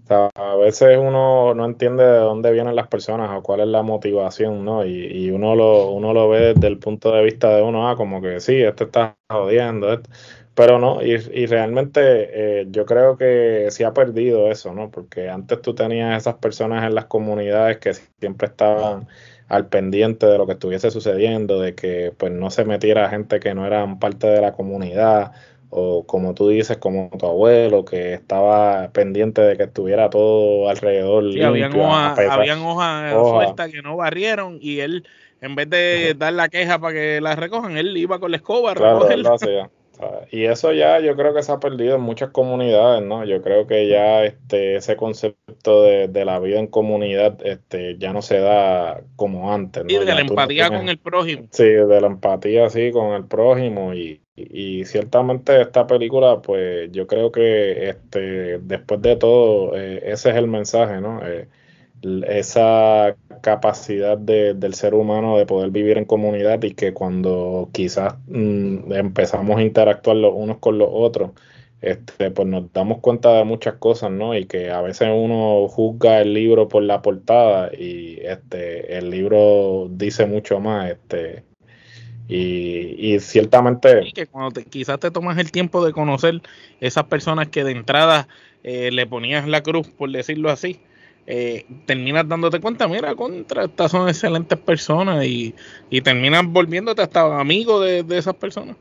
a 0.09 0.57
veces 0.57 0.99
uno 1.01 1.55
no 1.55 1.65
entiende 1.65 2.05
de 2.05 2.19
dónde 2.19 2.53
vienen 2.53 2.77
las 2.77 2.87
personas 2.89 3.31
o 3.37 3.43
cuál 3.43 3.61
es 3.61 3.67
la 3.67 3.83
motivación, 3.83 4.65
¿no? 4.65 4.85
Y, 4.85 5.07
y, 5.07 5.31
uno 5.31 5.55
lo 5.55 5.91
uno 5.91 6.13
lo 6.13 6.29
ve 6.29 6.55
desde 6.55 6.69
el 6.69 6.79
punto 6.79 7.13
de 7.13 7.25
vista 7.25 7.55
de 7.57 7.63
uno, 7.63 7.89
ah, 7.89 7.97
como 7.97 8.23
que 8.23 8.41
sí, 8.41 8.63
este 8.63 8.85
está 8.85 9.17
jodiendo, 9.29 9.93
este, 9.93 10.09
pero 10.57 10.79
no, 10.79 11.03
y, 11.03 11.13
y 11.13 11.45
realmente 11.45 12.01
eh, 12.63 12.67
yo 12.71 12.87
creo 12.87 13.19
que 13.19 13.67
se 13.69 13.85
ha 13.85 13.93
perdido 13.93 14.51
eso, 14.51 14.73
¿no? 14.73 14.91
Porque 14.91 15.29
antes 15.29 15.61
tú 15.61 15.75
tenías 15.75 16.17
esas 16.17 16.37
personas 16.37 16.83
en 16.85 16.95
las 16.95 17.05
comunidades 17.05 17.77
que 17.77 17.93
siempre 17.93 18.49
estaban 18.49 19.07
al 19.49 19.67
pendiente 19.69 20.25
de 20.25 20.39
lo 20.39 20.47
que 20.47 20.55
estuviese 20.55 20.91
sucediendo, 20.91 21.61
de 21.61 21.75
que 21.75 22.11
pues 22.17 22.33
no 22.33 22.51
se 22.51 22.65
metiera 22.65 23.11
gente 23.11 23.39
que 23.39 23.55
no 23.55 23.67
eran 23.67 23.99
parte 23.99 24.29
de 24.29 24.41
la 24.41 24.55
comunidad, 24.55 25.33
o 25.69 26.07
como 26.07 26.33
tú 26.33 26.49
dices, 26.49 26.79
como 26.79 27.11
tu 27.19 27.27
abuelo, 27.27 27.85
que 27.85 28.15
estaba 28.15 28.89
pendiente 28.93 29.43
de 29.43 29.59
que 29.59 29.65
estuviera 29.65 30.09
todo 30.09 30.71
alrededor. 30.71 31.35
Sí, 31.35 31.43
habían 31.43 32.63
hojas 32.63 33.13
sueltas 33.29 33.71
que 33.71 33.83
no 33.83 33.95
barrieron 33.99 34.59
y 34.63 34.81
él, 34.81 35.07
en 35.43 35.55
vez 35.55 35.69
de 35.69 36.15
dar 36.17 36.33
la 36.33 36.49
queja 36.49 36.79
para 36.79 36.95
que 36.95 37.21
la 37.21 37.37
recojan, 37.37 37.77
él 37.77 37.95
iba 37.95 38.19
con 38.19 38.31
la 38.31 38.39
escoba 38.39 38.71
a 38.71 38.75
recogerla. 38.75 39.37
Y 40.31 40.45
eso 40.45 40.73
ya 40.73 41.01
yo 41.01 41.17
creo 41.17 41.35
que 41.35 41.43
se 41.43 41.53
ha 41.53 41.61
perdido 41.61 41.97
en 41.97 42.03
muchas 42.03 42.31
comunidades, 42.31 43.03
¿no? 43.03 43.25
Yo 43.25 43.43
creo 43.43 43.67
que 43.67 43.89
ya 43.89 44.25
este 44.25 44.77
ese 44.77 44.97
concepto 44.97 45.83
de, 45.83 46.25
la 46.25 46.39
vida 46.41 46.59
en 46.59 46.67
comunidad 46.67 47.39
este 47.45 47.97
ya 47.99 48.13
no 48.13 48.23
se 48.23 48.41
da 48.41 49.03
como 49.17 49.53
antes, 49.53 49.85
¿no? 49.85 49.89
de 49.89 50.05
la 50.05 50.21
empatía 50.21 50.69
con 50.69 50.89
el 50.89 50.99
prójimo. 50.99 51.47
Sí, 51.51 51.65
de 51.65 52.01
la 52.01 52.07
empatía, 52.07 52.69
sí, 52.69 52.91
con 52.91 53.15
el 53.15 53.27
prójimo 53.27 53.95
y, 53.95 54.21
y, 54.35 54.85
ciertamente 54.85 55.61
esta 55.61 55.87
película, 55.87 56.43
pues 56.43 56.91
yo 56.93 57.07
creo 57.07 57.31
que 57.31 57.89
este 57.89 58.59
después 58.59 59.01
de 59.03 59.17
todo 59.17 59.77
eh, 59.77 60.03
ese 60.05 60.31
es 60.31 60.37
el 60.37 60.49
mensaje, 60.49 61.01
¿no? 61.01 61.21
Eh, 61.25 61.49
esa 62.29 63.17
capacidad 63.47 64.19
del 64.19 64.75
ser 64.75 64.93
humano 64.95 65.39
de 65.39 65.47
poder 65.47 65.71
vivir 65.71 65.99
en 65.99 66.05
comunidad 66.05 66.61
y 66.65 66.75
que 66.75 66.93
cuando 66.93 67.71
quizás 67.73 68.17
mm, 68.27 68.93
empezamos 68.93 69.59
a 69.59 69.63
interactuar 69.63 70.17
los 70.17 70.35
unos 70.35 70.59
con 70.59 70.79
los 70.79 70.89
otros, 70.91 71.31
este, 71.81 72.33
pues 72.33 72.49
nos 72.49 72.73
damos 72.73 72.99
cuenta 72.99 73.35
de 73.35 73.45
muchas 73.45 73.75
cosas, 73.75 74.11
¿no? 74.11 74.35
Y 74.37 74.47
que 74.47 74.73
a 74.73 74.81
veces 74.81 75.11
uno 75.15 75.69
juzga 75.69 76.23
el 76.23 76.35
libro 76.35 76.67
por 76.67 76.83
la 76.83 77.03
portada 77.03 77.71
y 77.73 78.19
este, 78.23 78.99
el 78.99 79.11
libro 79.11 79.87
dice 79.93 80.27
mucho 80.27 80.59
más, 80.59 80.91
este, 80.91 81.45
y, 82.27 83.21
ciertamente... 83.21 84.11
que 84.13 84.27
cuando 84.27 84.61
quizás 84.61 84.99
te 84.99 85.13
tomas 85.13 85.39
el 85.39 85.53
tiempo 85.53 85.87
de 85.87 85.93
conocer 85.93 86.43
esas 86.81 87.05
personas 87.05 87.47
que 87.47 87.63
de 87.63 87.71
entrada 87.71 88.27
eh, 88.65 88.91
le 88.91 89.07
ponías 89.07 89.47
la 89.47 89.63
cruz, 89.63 89.87
por 89.87 90.11
decirlo 90.11 90.51
así, 90.51 90.81
eh, 91.27 91.67
terminas 91.87 92.29
dándote 92.29 92.61
cuenta, 92.61 92.87
mira, 92.87 93.15
contra, 93.15 93.65
estas 93.65 93.91
son 93.91 94.09
excelentes 94.09 94.59
personas 94.59 95.25
y, 95.25 95.55
y 95.91 96.01
terminas 96.01 96.47
volviéndote 96.47 97.03
hasta 97.03 97.41
amigo 97.41 97.81
de, 97.81 98.05
esas 98.17 98.35
personas. 98.35 98.77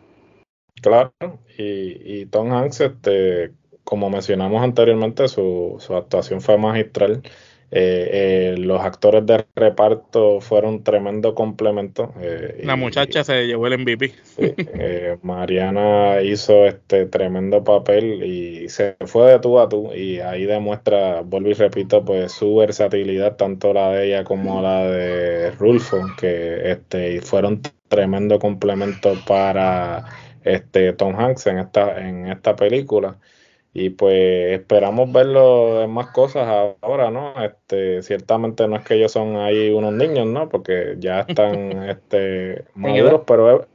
Claro, 0.81 1.13
y, 1.57 2.21
y, 2.21 2.25
Tom 2.27 2.51
Hanks, 2.51 2.81
este, 2.81 3.51
como 3.83 4.09
mencionamos 4.09 4.61
anteriormente, 4.63 5.27
su, 5.27 5.77
su 5.79 5.95
actuación 5.95 6.41
fue 6.41 6.57
magistral. 6.57 7.23
Eh, 7.71 8.09
eh, 8.11 8.55
los 8.57 8.79
actores 8.81 9.25
de 9.25 9.43
reparto 9.55 10.39
fueron 10.39 10.83
tremendo 10.83 11.33
complemento. 11.33 12.13
Eh, 12.21 12.61
la 12.63 12.75
muchacha 12.75 13.23
se 13.23 13.47
llevó 13.47 13.67
el 13.67 13.79
MVP. 13.79 14.13
Mariana 15.23 16.21
hizo 16.21 16.65
este 16.65 17.07
tremendo 17.07 17.63
papel 17.63 18.23
y 18.23 18.69
se 18.69 18.95
fue 19.05 19.31
de 19.31 19.39
tú 19.39 19.59
a 19.59 19.67
tú 19.67 19.91
y 19.93 20.19
ahí 20.19 20.45
demuestra, 20.45 21.21
vuelvo 21.21 21.49
y 21.49 21.53
repito, 21.53 22.05
pues 22.05 22.31
su 22.31 22.55
versatilidad, 22.55 23.35
tanto 23.35 23.73
la 23.73 23.91
de 23.91 24.07
ella 24.07 24.23
como 24.23 24.61
la 24.61 24.83
de 24.85 25.51
Rulfo, 25.51 25.97
que 26.19 26.71
este, 26.71 27.19
fueron 27.21 27.61
tremendo 27.87 28.37
complemento 28.37 29.15
para 29.27 30.05
este 30.43 30.93
Tom 30.93 31.15
Hanks 31.19 31.47
en 31.47 31.59
esta, 31.59 32.07
en 32.07 32.27
esta 32.27 32.55
película 32.55 33.17
y 33.77 33.89
pues 33.89 34.53
esperamos 34.53 35.11
verlo 35.11 35.83
en 35.83 35.91
más 35.91 36.07
cosas 36.11 36.47
ahora, 36.81 37.11
¿no? 37.11 37.33
Este, 37.43 38.01
ciertamente 38.03 38.65
no 38.69 38.77
es 38.77 38.85
que 38.85 38.93
ellos 38.93 39.11
son 39.11 39.35
ahí 39.35 39.69
unos 39.69 39.91
niños, 39.91 40.27
¿no? 40.27 40.47
Porque 40.47 40.95
ya 40.97 41.19
están 41.27 41.83
este, 41.89 42.63
maduros, 42.73 43.23
pero, 43.27 43.67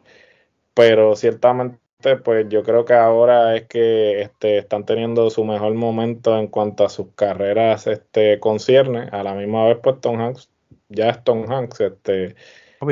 pero 0.72 1.14
ciertamente 1.16 1.78
pues 2.24 2.48
yo 2.48 2.62
creo 2.62 2.86
que 2.86 2.94
ahora 2.94 3.54
es 3.54 3.66
que 3.66 4.22
este, 4.22 4.56
están 4.56 4.86
teniendo 4.86 5.28
su 5.28 5.44
mejor 5.44 5.74
momento 5.74 6.38
en 6.38 6.46
cuanto 6.46 6.86
a 6.86 6.88
sus 6.88 7.08
carreras 7.14 7.86
este, 7.86 8.40
concierne. 8.40 9.10
A 9.12 9.22
la 9.22 9.34
misma 9.34 9.66
vez, 9.66 9.80
pues 9.82 10.00
Tom 10.00 10.18
Hanks, 10.18 10.48
ya 10.88 11.10
es 11.10 11.22
Tom 11.24 11.44
Hanks. 11.46 11.78
Este, 11.78 12.36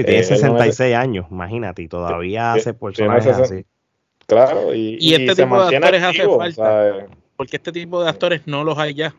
tiene 0.05 0.25
66 0.25 0.81
eh, 0.81 0.95
años, 0.95 1.25
imagínate, 1.31 1.81
y 1.81 1.89
todavía 1.89 2.53
hace 2.53 2.75
personajes 2.75 3.29
así 3.29 3.65
Claro, 4.29 4.75
y, 4.75 5.15
este 5.15 5.43
tipo 5.43 5.65
de 5.65 5.77
actores 5.77 6.03
hace 6.03 6.29
falta. 6.29 7.07
Porque 7.37 7.57
este 7.57 7.73
tipo 7.73 8.03
de 8.03 8.11
actores 8.11 8.43
no 8.47 8.63
los 8.63 8.79
hay 8.79 8.93
ya. 8.95 9.15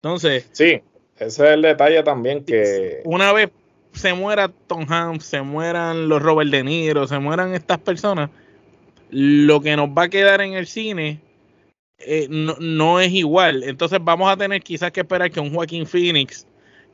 Entonces. 0.00 0.48
Sí, 0.52 0.80
ese 1.16 1.26
es 1.26 1.38
el 1.40 1.62
detalle 1.62 2.02
también 2.04 2.44
que. 2.44 3.00
Una 3.04 3.32
vez 3.32 3.50
se 3.92 4.14
muera 4.14 4.48
Tom 4.48 4.86
Hanks, 4.88 5.24
se 5.24 5.42
mueran 5.42 6.08
los 6.08 6.22
Robert 6.22 6.50
De 6.50 6.62
Niro, 6.62 7.08
se 7.08 7.18
mueran 7.18 7.54
estas 7.54 7.78
personas, 7.78 8.30
lo 9.10 9.60
que 9.60 9.76
nos 9.76 9.88
va 9.88 10.04
a 10.04 10.08
quedar 10.08 10.40
en 10.40 10.54
el 10.54 10.68
cine 10.68 11.20
eh, 11.98 12.28
no, 12.28 13.00
es 13.00 13.12
igual. 13.12 13.64
Entonces 13.64 13.98
vamos 14.02 14.30
a 14.30 14.36
tener 14.36 14.62
quizás 14.62 14.92
que 14.92 15.00
esperar 15.00 15.30
que 15.30 15.40
un 15.40 15.52
Joaquín 15.52 15.86
Phoenix 15.86 16.46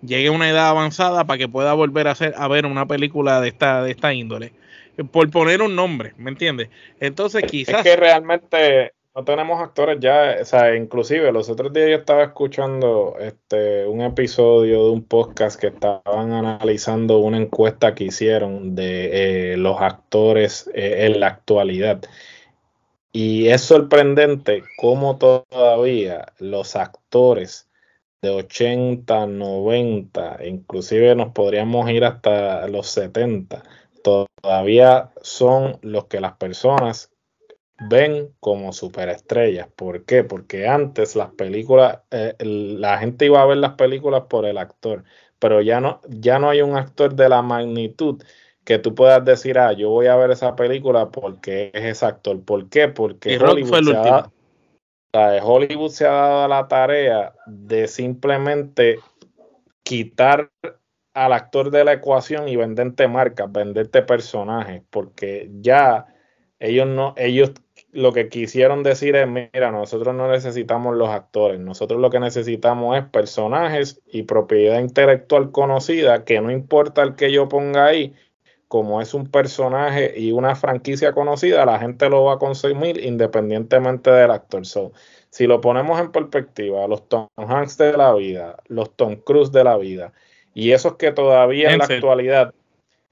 llegue 0.02 0.28
a 0.28 0.32
una 0.32 0.48
edad 0.48 0.68
avanzada 0.68 1.24
para 1.24 1.38
que 1.38 1.48
pueda 1.48 1.74
volver 1.74 2.08
a, 2.08 2.12
hacer, 2.12 2.34
a 2.36 2.48
ver 2.48 2.66
una 2.66 2.86
película 2.86 3.40
de 3.40 3.48
esta, 3.48 3.82
de 3.82 3.90
esta 3.90 4.12
índole. 4.12 4.52
Por 5.04 5.30
poner 5.30 5.62
un 5.62 5.76
nombre, 5.76 6.12
¿me 6.16 6.30
entiendes? 6.30 6.70
Entonces 7.00 7.44
quizás... 7.44 7.76
Es 7.76 7.82
que 7.82 7.96
realmente 7.96 8.92
no 9.18 9.24
tenemos 9.24 9.60
actores 9.60 9.98
ya, 10.00 10.36
o 10.40 10.44
sea, 10.44 10.76
inclusive 10.76 11.32
los 11.32 11.48
otros 11.48 11.72
días 11.72 11.88
yo 11.88 11.96
estaba 11.96 12.22
escuchando 12.22 13.16
este 13.18 13.84
un 13.84 14.00
episodio 14.00 14.84
de 14.84 14.90
un 14.90 15.02
podcast 15.02 15.60
que 15.60 15.68
estaban 15.68 16.32
analizando 16.32 17.18
una 17.18 17.38
encuesta 17.38 17.96
que 17.96 18.04
hicieron 18.04 18.76
de 18.76 19.54
eh, 19.54 19.56
los 19.56 19.80
actores 19.80 20.70
eh, 20.72 21.06
en 21.06 21.18
la 21.18 21.26
actualidad. 21.26 22.00
Y 23.10 23.48
es 23.48 23.62
sorprendente 23.62 24.62
cómo 24.76 25.18
todavía 25.18 26.26
los 26.38 26.76
actores 26.76 27.68
de 28.22 28.30
80, 28.30 29.26
90, 29.26 30.44
inclusive 30.44 31.16
nos 31.16 31.32
podríamos 31.32 31.90
ir 31.90 32.04
hasta 32.04 32.68
los 32.68 32.86
70, 32.88 33.64
todavía 34.42 35.10
son 35.22 35.78
los 35.82 36.06
que 36.06 36.20
las 36.20 36.32
personas 36.34 37.10
ven 37.88 38.34
como 38.40 38.72
superestrellas. 38.72 39.68
¿Por 39.68 40.04
qué? 40.04 40.24
Porque 40.24 40.66
antes 40.66 41.16
las 41.16 41.30
películas, 41.30 42.00
eh, 42.10 42.34
la 42.40 42.98
gente 42.98 43.26
iba 43.26 43.40
a 43.40 43.46
ver 43.46 43.58
las 43.58 43.74
películas 43.74 44.24
por 44.28 44.46
el 44.46 44.58
actor, 44.58 45.04
pero 45.38 45.60
ya 45.60 45.80
no, 45.80 46.00
ya 46.08 46.38
no 46.38 46.50
hay 46.50 46.62
un 46.62 46.76
actor 46.76 47.14
de 47.14 47.28
la 47.28 47.42
magnitud 47.42 48.22
que 48.64 48.78
tú 48.78 48.94
puedas 48.94 49.24
decir, 49.24 49.58
ah, 49.58 49.72
yo 49.72 49.88
voy 49.90 50.08
a 50.08 50.16
ver 50.16 50.30
esa 50.30 50.54
película 50.54 51.08
porque 51.10 51.70
es 51.72 51.84
ese 51.84 52.04
actor. 52.04 52.42
¿Por 52.44 52.68
qué? 52.68 52.88
Porque 52.88 53.38
Hollywood 53.38 53.82
se, 53.82 53.96
ha, 53.96 54.30
Hollywood 55.42 55.90
se 55.90 56.06
ha 56.06 56.10
dado 56.10 56.48
la 56.48 56.68
tarea 56.68 57.32
de 57.46 57.88
simplemente 57.88 58.98
quitar 59.82 60.50
al 61.24 61.32
actor 61.32 61.70
de 61.70 61.84
la 61.84 61.94
ecuación 61.94 62.48
y 62.48 62.56
venderte 62.56 63.08
marcas, 63.08 63.50
venderte 63.50 64.02
personajes, 64.02 64.82
porque 64.90 65.50
ya 65.60 66.06
ellos 66.60 66.86
no, 66.86 67.14
ellos 67.16 67.52
lo 67.92 68.12
que 68.12 68.28
quisieron 68.28 68.82
decir 68.82 69.16
es, 69.16 69.26
mira, 69.28 69.70
nosotros 69.72 70.14
no 70.14 70.30
necesitamos 70.30 70.96
los 70.96 71.08
actores, 71.08 71.58
nosotros 71.58 72.00
lo 72.00 72.10
que 72.10 72.20
necesitamos 72.20 72.98
es 72.98 73.04
personajes 73.06 74.00
y 74.06 74.24
propiedad 74.24 74.80
intelectual 74.80 75.50
conocida, 75.50 76.24
que 76.24 76.40
no 76.40 76.50
importa 76.50 77.02
el 77.02 77.16
que 77.16 77.32
yo 77.32 77.48
ponga 77.48 77.86
ahí, 77.86 78.14
como 78.68 79.00
es 79.00 79.14
un 79.14 79.26
personaje 79.30 80.14
y 80.18 80.32
una 80.32 80.54
franquicia 80.54 81.12
conocida, 81.12 81.64
la 81.64 81.78
gente 81.78 82.08
lo 82.10 82.24
va 82.24 82.34
a 82.34 82.38
consumir 82.38 83.02
independientemente 83.02 84.10
del 84.10 84.30
actor. 84.30 84.62
si 85.30 85.46
lo 85.46 85.60
ponemos 85.60 85.98
en 86.00 86.12
perspectiva, 86.12 86.86
los 86.86 87.08
Tom 87.08 87.28
Hanks 87.36 87.78
de 87.78 87.96
la 87.96 88.14
vida, 88.14 88.56
los 88.68 88.94
Tom 88.94 89.16
Cruise 89.16 89.50
de 89.52 89.64
la 89.64 89.76
vida, 89.78 90.12
y 90.58 90.72
esos 90.72 90.96
que 90.96 91.12
todavía 91.12 91.70
en 91.70 91.78
la 91.78 91.84
actualidad, 91.84 92.52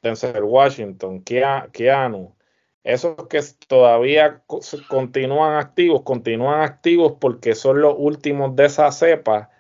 Denzel 0.03 0.43
Washington, 0.43 1.23
Keanu, 1.23 2.35
esos 2.83 3.29
que 3.29 3.41
todavía 3.69 4.43
continúan 4.89 5.57
activos, 5.57 6.03
continúan 6.03 6.63
activos 6.63 7.13
porque 7.21 7.55
son 7.55 7.81
los 7.81 7.95
últimos 7.97 8.57
de 8.57 8.65
esa 8.65 8.91
cepa 8.91 9.51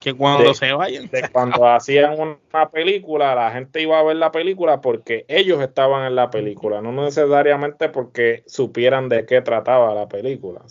que 0.00 0.14
cuando 0.14 0.52
se 0.52 0.72
vayan. 0.72 1.08
cuando 1.30 1.64
hacían 1.68 2.18
una 2.18 2.70
película, 2.72 3.36
la 3.36 3.52
gente 3.52 3.82
iba 3.82 4.00
a 4.00 4.02
ver 4.02 4.16
la 4.16 4.32
película 4.32 4.80
porque 4.80 5.24
ellos 5.28 5.62
estaban 5.62 6.08
en 6.08 6.16
la 6.16 6.30
película, 6.30 6.82
no 6.82 6.90
necesariamente 6.90 7.88
porque 7.88 8.42
supieran 8.48 9.08
de 9.08 9.26
qué 9.26 9.42
trataba 9.42 9.94
la 9.94 10.08
película. 10.08 10.62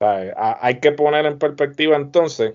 hay 0.00 0.80
que 0.80 0.92
poner 0.92 1.26
en 1.26 1.38
perspectiva 1.38 1.96
entonces 1.96 2.54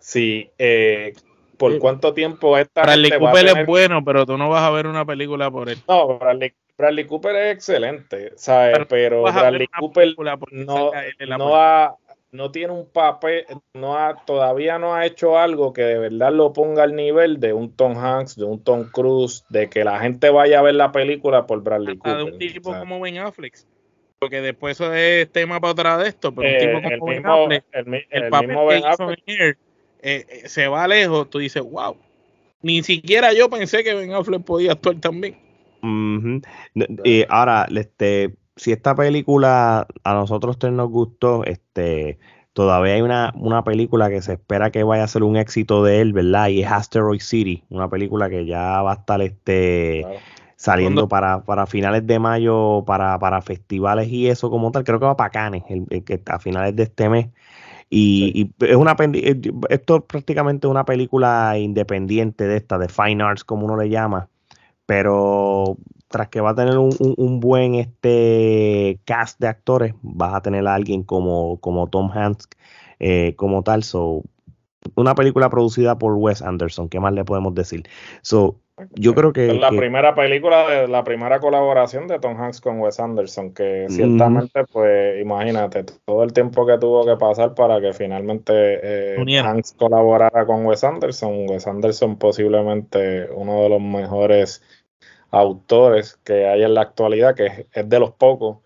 si 0.00 0.50
eh, 0.58 1.14
por 1.56 1.78
cuánto 1.78 2.14
tiempo 2.14 2.56
esta 2.58 2.82
Bradley 2.82 3.10
Cooper 3.18 3.46
es 3.46 3.66
bueno, 3.66 4.04
pero 4.04 4.26
tú 4.26 4.36
no 4.36 4.48
vas 4.48 4.62
a 4.62 4.70
ver 4.70 4.86
una 4.86 5.04
película 5.04 5.50
por 5.50 5.68
él. 5.68 5.78
No, 5.88 6.18
Bradley, 6.18 7.06
Cooper 7.06 7.34
es 7.36 7.54
excelente, 7.54 8.32
¿sabes? 8.36 8.78
Pero, 8.88 9.22
Bradley 9.22 9.66
Cooper 9.68 10.14
no, 10.52 10.92
no 11.26 11.56
ha 11.56 11.96
no 12.36 12.50
tiene 12.50 12.72
un 12.72 12.88
papel, 12.88 13.46
no 13.74 13.96
ha, 13.96 14.24
todavía 14.24 14.78
no 14.78 14.94
ha 14.94 15.06
hecho 15.06 15.38
algo 15.38 15.72
que 15.72 15.82
de 15.82 15.98
verdad 15.98 16.32
lo 16.32 16.52
ponga 16.52 16.82
al 16.82 16.94
nivel 16.94 17.40
de 17.40 17.52
un 17.52 17.74
Tom 17.74 17.96
Hanks, 17.96 18.36
de 18.36 18.44
un 18.44 18.62
Tom 18.62 18.88
Cruise, 18.92 19.44
de 19.48 19.68
que 19.68 19.84
la 19.84 19.98
gente 20.00 20.30
vaya 20.30 20.58
a 20.58 20.62
ver 20.62 20.74
la 20.74 20.92
película 20.92 21.46
por 21.46 21.62
Bradley 21.62 21.96
Cooper. 21.96 22.16
de 22.16 22.22
un 22.24 22.38
tipo 22.38 22.78
como 22.78 23.00
Ben 23.00 23.18
Affleck. 23.18 23.56
Porque 24.18 24.40
después 24.40 24.76
eso 24.80 24.94
es 24.94 25.30
tema 25.30 25.60
para 25.60 25.72
otra 25.72 25.98
de 25.98 26.08
esto, 26.08 26.34
pero 26.34 26.48
un 26.48 26.58
tipo 26.58 26.78
eh, 26.78 26.90
como 26.90 27.06
Ben 27.06 27.26
Affleck, 27.26 27.64
el, 28.10 28.28
papel 28.30 28.56
que 28.68 28.78
hizo 28.78 29.10
en 29.10 29.56
eh, 30.02 30.26
eh, 30.28 30.48
se 30.48 30.68
va 30.68 30.86
lejos, 30.88 31.28
tú 31.30 31.38
dices, 31.38 31.62
wow. 31.62 31.96
Ni 32.62 32.82
siquiera 32.82 33.32
yo 33.32 33.48
pensé 33.48 33.84
que 33.84 33.94
Ben 33.94 34.12
Affleck 34.12 34.42
podía 34.42 34.72
actuar 34.72 34.96
también. 34.96 35.36
Y 37.04 37.24
ahora, 37.28 37.66
este, 37.74 38.34
si 38.56 38.72
esta 38.72 38.94
película 38.94 39.86
a 40.02 40.14
nosotros 40.14 40.58
nos 40.72 40.90
gustó, 40.90 41.44
este, 41.44 42.18
todavía 42.54 42.94
hay 42.94 43.02
una, 43.02 43.32
una, 43.36 43.62
película 43.62 44.08
que 44.08 44.22
se 44.22 44.32
espera 44.32 44.70
que 44.70 44.82
vaya 44.82 45.04
a 45.04 45.08
ser 45.08 45.22
un 45.22 45.36
éxito 45.36 45.84
de 45.84 46.00
él, 46.00 46.12
¿verdad? 46.12 46.48
Y 46.48 46.62
es 46.62 46.70
Asteroid 46.70 47.20
City, 47.20 47.64
una 47.68 47.88
película 47.88 48.30
que 48.30 48.46
ya 48.46 48.82
va 48.82 48.92
a 48.92 48.94
estar 48.94 49.20
este, 49.20 50.04
saliendo 50.56 51.06
para, 51.06 51.42
para, 51.42 51.66
finales 51.66 52.06
de 52.06 52.18
mayo, 52.18 52.82
para, 52.86 53.18
para, 53.18 53.42
festivales 53.42 54.08
y 54.08 54.28
eso 54.28 54.50
como 54.50 54.72
tal. 54.72 54.84
Creo 54.84 54.98
que 54.98 55.04
va 55.06 55.16
para 55.16 55.30
Cannes, 55.30 55.64
el, 55.68 56.02
que 56.02 56.20
a 56.26 56.38
finales 56.38 56.74
de 56.74 56.84
este 56.84 57.08
mes. 57.08 57.28
Y, 57.88 58.52
y, 58.58 58.64
es 58.64 58.76
una 58.76 58.96
eh, 58.98 59.40
esto 59.68 59.96
es 59.96 60.02
prácticamente 60.02 60.66
una 60.66 60.84
película 60.84 61.56
independiente 61.58 62.44
de 62.46 62.56
esta, 62.56 62.78
de 62.78 62.88
Fine 62.88 63.22
Arts, 63.22 63.44
como 63.44 63.66
uno 63.66 63.76
le 63.76 63.88
llama, 63.88 64.28
pero 64.86 65.76
tras 66.08 66.28
que 66.28 66.40
va 66.40 66.50
a 66.50 66.54
tener 66.54 66.78
un, 66.78 67.40
buen 67.40 67.74
este 67.74 69.00
cast 69.04 69.40
de 69.40 69.48
actores, 69.48 69.94
vas 70.02 70.34
a 70.34 70.42
tener 70.42 70.66
a 70.66 70.74
alguien 70.74 71.02
como, 71.02 71.58
como 71.60 71.88
Tom 71.88 72.10
Hanks 72.10 72.48
eh, 73.00 73.34
como 73.36 73.62
tal. 73.62 73.82
So, 73.82 74.22
una 74.94 75.14
película 75.14 75.50
producida 75.50 75.98
por 75.98 76.14
Wes 76.14 76.42
Anderson, 76.42 76.88
¿qué 76.88 77.00
más 77.00 77.12
le 77.12 77.24
podemos 77.24 77.54
decir? 77.54 77.88
So, 78.22 78.60
yo 78.94 79.14
creo 79.14 79.32
que... 79.32 79.48
Es 79.48 79.56
la 79.58 79.70
primera 79.70 80.14
película, 80.14 80.68
de, 80.68 80.88
la 80.88 81.02
primera 81.02 81.40
colaboración 81.40 82.06
de 82.06 82.18
Tom 82.18 82.40
Hanks 82.40 82.60
con 82.60 82.80
Wes 82.80 83.00
Anderson, 83.00 83.54
que 83.54 83.86
ciertamente, 83.88 84.64
pues 84.64 85.20
imagínate, 85.20 85.84
todo 86.04 86.22
el 86.22 86.32
tiempo 86.32 86.66
que 86.66 86.78
tuvo 86.78 87.04
que 87.06 87.16
pasar 87.16 87.54
para 87.54 87.80
que 87.80 87.92
finalmente 87.92 88.52
eh, 88.54 89.40
Hanks 89.42 89.74
colaborara 89.78 90.44
con 90.44 90.66
Wes 90.66 90.84
Anderson. 90.84 91.48
Wes 91.48 91.66
Anderson 91.66 92.16
posiblemente 92.16 93.28
uno 93.34 93.62
de 93.62 93.68
los 93.70 93.80
mejores 93.80 94.62
autores 95.30 96.18
que 96.24 96.46
hay 96.46 96.62
en 96.62 96.74
la 96.74 96.82
actualidad, 96.82 97.34
que 97.34 97.66
es 97.72 97.88
de 97.88 98.00
los 98.00 98.12
pocos 98.12 98.58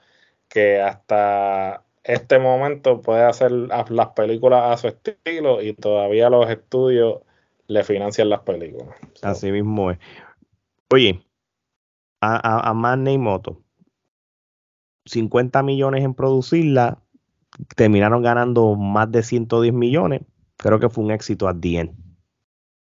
que 0.48 0.80
hasta 0.80 1.84
este 2.02 2.38
momento 2.38 3.00
puede 3.00 3.22
hacer 3.22 3.52
las 3.52 4.08
películas 4.08 4.72
a 4.72 4.76
su 4.76 4.88
estilo 4.88 5.62
y 5.62 5.74
todavía 5.74 6.28
los 6.30 6.50
estudios 6.50 7.20
le 7.70 7.84
financian 7.84 8.28
las 8.28 8.40
películas. 8.40 8.88
Así 9.22 9.52
mismo 9.52 9.92
es. 9.92 9.98
Oye, 10.92 11.24
a, 12.20 12.34
a, 12.34 12.70
a 12.70 12.74
Moto, 12.74 13.62
50 15.06 15.62
millones 15.62 16.04
en 16.04 16.14
producirla, 16.14 16.98
terminaron 17.76 18.22
ganando 18.22 18.74
más 18.74 19.10
de 19.12 19.22
110 19.22 19.72
millones. 19.72 20.22
Creo 20.56 20.80
que 20.80 20.88
fue 20.88 21.04
un 21.04 21.12
éxito 21.12 21.46
a 21.46 21.58
the 21.58 21.90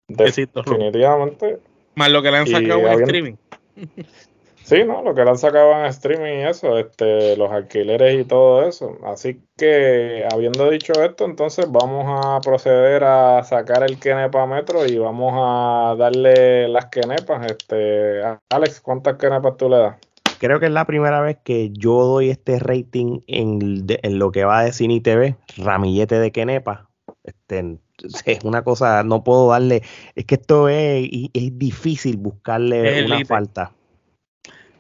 Definitivamente. 0.10 1.60
Más 1.96 2.12
lo 2.12 2.22
que 2.22 2.32
le 2.32 2.38
han 2.38 2.48
sacado 2.48 2.80
en 2.88 3.02
streaming. 3.02 3.36
Sí, 4.68 4.84
¿no? 4.84 5.02
Lo 5.02 5.16
que 5.16 5.24
le 5.24 5.30
han 5.30 5.38
sacado 5.38 5.72
en 5.80 5.86
streaming 5.86 6.40
y 6.40 6.44
eso, 6.44 6.78
este, 6.78 7.38
los 7.38 7.50
alquileres 7.50 8.20
y 8.20 8.26
todo 8.26 8.68
eso. 8.68 8.98
Así 9.06 9.42
que, 9.56 10.28
habiendo 10.30 10.70
dicho 10.70 10.92
esto, 10.92 11.24
entonces 11.24 11.72
vamos 11.72 12.06
a 12.06 12.42
proceder 12.42 13.06
a 13.06 13.42
sacar 13.46 13.84
el 13.84 13.98
Kenepa 13.98 14.46
Metro 14.46 14.86
y 14.86 14.98
vamos 14.98 15.36
a 15.38 15.96
darle 15.98 16.68
las 16.68 16.88
Kenepas. 16.88 17.50
Este, 17.50 18.22
Alex, 18.50 18.82
¿cuántas 18.82 19.16
Kenepas 19.16 19.56
tú 19.56 19.70
le 19.70 19.78
das? 19.78 19.96
Creo 20.38 20.60
que 20.60 20.66
es 20.66 20.74
la 20.74 20.84
primera 20.84 21.22
vez 21.22 21.38
que 21.46 21.70
yo 21.72 22.04
doy 22.04 22.30
este 22.30 22.60
rating 22.60 23.22
en, 23.28 23.88
lo 24.20 24.34
que 24.34 24.44
va 24.44 24.66
de 24.66 24.74
Cine 24.74 24.96
y 24.96 25.00
TV, 25.00 25.38
ramillete 25.56 26.20
de 26.20 26.34
Kenepa. 26.34 26.90
Este, 27.24 27.78
es 28.26 28.44
una 28.44 28.66
cosa, 28.66 29.04
no 29.04 29.24
puedo 29.24 29.48
darle, 29.48 29.84
es 30.16 30.26
que 30.26 30.36
esto 30.36 30.68
es, 30.68 31.08
es 31.34 31.58
difícil 31.58 32.18
buscarle 32.18 33.06
una 33.06 33.24
falta. 33.24 33.72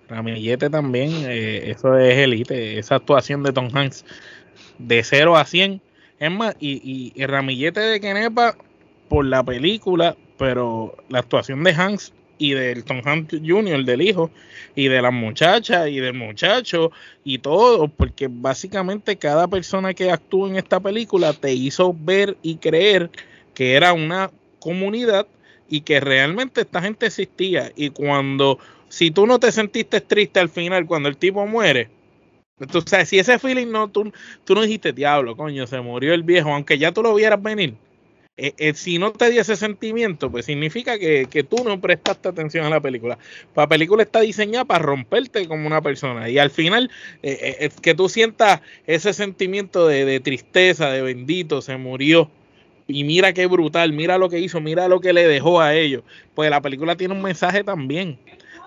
Ramillete 0.09 0.69
también, 0.69 1.11
eh, 1.27 1.71
eso 1.71 1.97
es 1.97 2.17
elite, 2.17 2.79
esa 2.79 2.95
actuación 2.95 3.43
de 3.43 3.51
Tom 3.51 3.69
Hanks 3.73 4.05
de 4.77 5.03
0 5.03 5.37
a 5.37 5.45
100. 5.45 5.81
Es 6.19 6.31
más, 6.31 6.55
y, 6.59 7.13
y, 7.15 7.25
Ramillete 7.25 7.79
de 7.79 7.99
Kenepa 7.99 8.55
por 9.09 9.25
la 9.25 9.43
película, 9.43 10.15
pero 10.37 10.95
la 11.09 11.19
actuación 11.19 11.63
de 11.63 11.73
Hanks 11.73 12.13
y 12.39 12.51
del 12.51 12.83
Tom 12.83 13.01
Hanks 13.03 13.39
Jr., 13.45 13.83
del 13.83 14.01
hijo, 14.01 14.31
y 14.75 14.89
de 14.89 15.01
las 15.01 15.11
muchachas 15.11 15.89
y 15.89 15.99
del 15.99 16.13
muchacho 16.13 16.91
y 17.23 17.39
todo, 17.39 17.87
porque 17.87 18.27
básicamente 18.29 19.17
cada 19.17 19.47
persona 19.47 19.93
que 19.95 20.11
actuó 20.11 20.47
en 20.47 20.55
esta 20.55 20.79
película 20.79 21.33
te 21.33 21.51
hizo 21.51 21.95
ver 21.97 22.37
y 22.43 22.57
creer 22.57 23.09
que 23.55 23.73
era 23.73 23.93
una 23.93 24.29
comunidad 24.59 25.25
y 25.67 25.81
que 25.81 25.99
realmente 25.99 26.61
esta 26.61 26.81
gente 26.81 27.07
existía. 27.07 27.71
Y 27.75 27.89
cuando, 27.89 28.59
si 28.89 29.11
tú 29.11 29.27
no 29.27 29.39
te 29.39 29.51
sentiste 29.51 30.01
triste 30.01 30.39
al 30.39 30.49
final 30.49 30.85
cuando 30.85 31.09
el 31.09 31.17
tipo 31.17 31.45
muere, 31.45 31.89
tú 32.71 32.81
sabes, 32.85 33.09
si 33.09 33.19
ese 33.19 33.39
feeling 33.39 33.67
no, 33.67 33.89
tú, 33.89 34.11
tú 34.43 34.55
no 34.55 34.61
dijiste, 34.61 34.93
diablo, 34.93 35.35
coño, 35.35 35.67
se 35.67 35.79
murió 35.81 36.13
el 36.13 36.23
viejo, 36.23 36.53
aunque 36.53 36.77
ya 36.77 36.91
tú 36.91 37.03
lo 37.03 37.13
vieras 37.13 37.41
venir. 37.41 37.75
Eh, 38.39 38.53
eh, 38.59 38.73
si 38.75 38.99
no 38.99 39.11
te 39.13 39.31
dio 39.31 39.41
ese 39.41 39.55
sentimiento, 39.55 40.29
pues 40.29 40.45
significa 40.45 40.99
que, 40.99 41.27
que, 41.27 41.41
tú 41.43 41.63
no 41.63 41.81
prestaste 41.81 42.29
atención 42.29 42.65
a 42.65 42.69
la 42.69 42.79
película. 42.79 43.17
La 43.55 43.67
película 43.67 44.03
está 44.03 44.21
diseñada 44.21 44.63
para 44.63 44.85
romperte 44.85 45.47
como 45.47 45.65
una 45.65 45.81
persona. 45.81 46.29
Y 46.29 46.37
al 46.37 46.51
final, 46.51 46.91
eh, 47.23 47.69
que 47.81 47.95
tú 47.95 48.09
sientas 48.09 48.61
ese 48.85 49.13
sentimiento 49.13 49.87
de, 49.87 50.05
de, 50.05 50.19
tristeza, 50.19 50.91
de 50.91 51.01
bendito, 51.01 51.63
se 51.63 51.77
murió 51.77 52.29
y 52.87 53.03
mira 53.03 53.33
qué 53.33 53.47
brutal, 53.47 53.91
mira 53.91 54.19
lo 54.19 54.29
que 54.29 54.39
hizo, 54.39 54.61
mira 54.61 54.87
lo 54.87 55.01
que 55.01 55.13
le 55.13 55.27
dejó 55.27 55.59
a 55.59 55.73
ellos. 55.73 56.03
Pues 56.35 56.49
la 56.51 56.61
película 56.61 56.95
tiene 56.95 57.15
un 57.15 57.21
mensaje 57.23 57.63
también. 57.63 58.19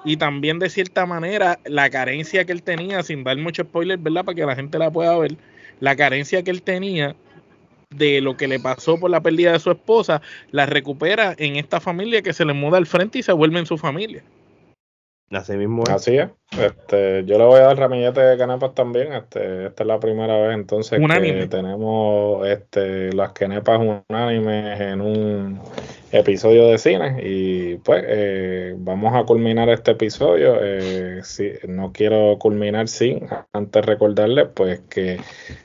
Y 0.05 0.17
también 0.17 0.59
de 0.59 0.71
cierta 0.71 1.05
manera 1.07 1.59
la 1.65 1.91
carencia 1.91 2.45
que 2.45 2.53
él 2.53 2.63
tenía, 2.63 3.03
sin 3.03 3.23
dar 3.25 3.37
mucho 3.37 3.65
spoiler, 3.65 3.99
¿verdad? 3.99 4.25
Para 4.25 4.35
que 4.35 4.47
la 4.47 4.57
gente 4.57 4.79
la 4.79 4.91
pueda 4.91 5.17
ver, 5.19 5.37
la 5.81 5.95
carencia 5.97 6.43
que 6.43 6.51
él 6.51 6.63
tenía 6.63 7.15
de 7.91 8.21
lo 8.21 8.37
que 8.37 8.49
le 8.49 8.61
pasó 8.61 8.99
por 8.99 9.11
la 9.11 9.21
pérdida 9.21 9.53
de 9.53 9.59
su 9.59 9.71
esposa, 9.71 10.23
la 10.53 10.67
recupera 10.67 11.35
en 11.37 11.57
esta 11.57 11.81
familia 11.81 12.23
que 12.23 12.33
se 12.33 12.45
le 12.45 12.53
muda 12.53 12.79
al 12.79 12.87
frente 12.87 13.19
y 13.19 13.23
se 13.23 13.33
vuelve 13.33 13.59
en 13.59 13.67
su 13.67 13.77
familia. 13.77 14.23
Así 15.31 15.53
mismo 15.53 15.85
es. 15.85 15.90
Así 15.90 16.16
es. 16.16 16.29
Este, 16.59 17.25
yo 17.25 17.38
le 17.38 17.45
voy 17.45 17.61
a 17.61 17.66
dar 17.66 17.79
ramillete 17.79 18.21
de 18.21 18.37
canepas 18.37 18.75
también. 18.75 19.12
Este, 19.12 19.66
esta 19.66 19.85
es 19.85 19.87
la 19.87 20.01
primera 20.01 20.37
vez 20.37 20.55
entonces 20.55 20.99
que 20.99 21.47
tenemos 21.47 22.45
este, 22.49 23.12
las 23.12 23.31
canepas 23.31 23.81
unánimes 24.09 24.81
en 24.81 25.01
un 25.01 25.61
episodio 26.11 26.66
de 26.66 26.79
cine. 26.79 27.21
Y 27.23 27.77
pues 27.77 28.03
eh, 28.09 28.75
vamos 28.77 29.14
a 29.14 29.25
culminar 29.25 29.69
este 29.69 29.93
episodio. 29.93 30.57
Eh, 30.61 31.21
si, 31.23 31.53
no 31.69 31.93
quiero 31.93 32.37
culminar 32.40 32.88
sin 32.88 33.29
antes 33.53 33.87
recordarles 33.87 34.49
pues 34.53 34.81
que 34.90 35.21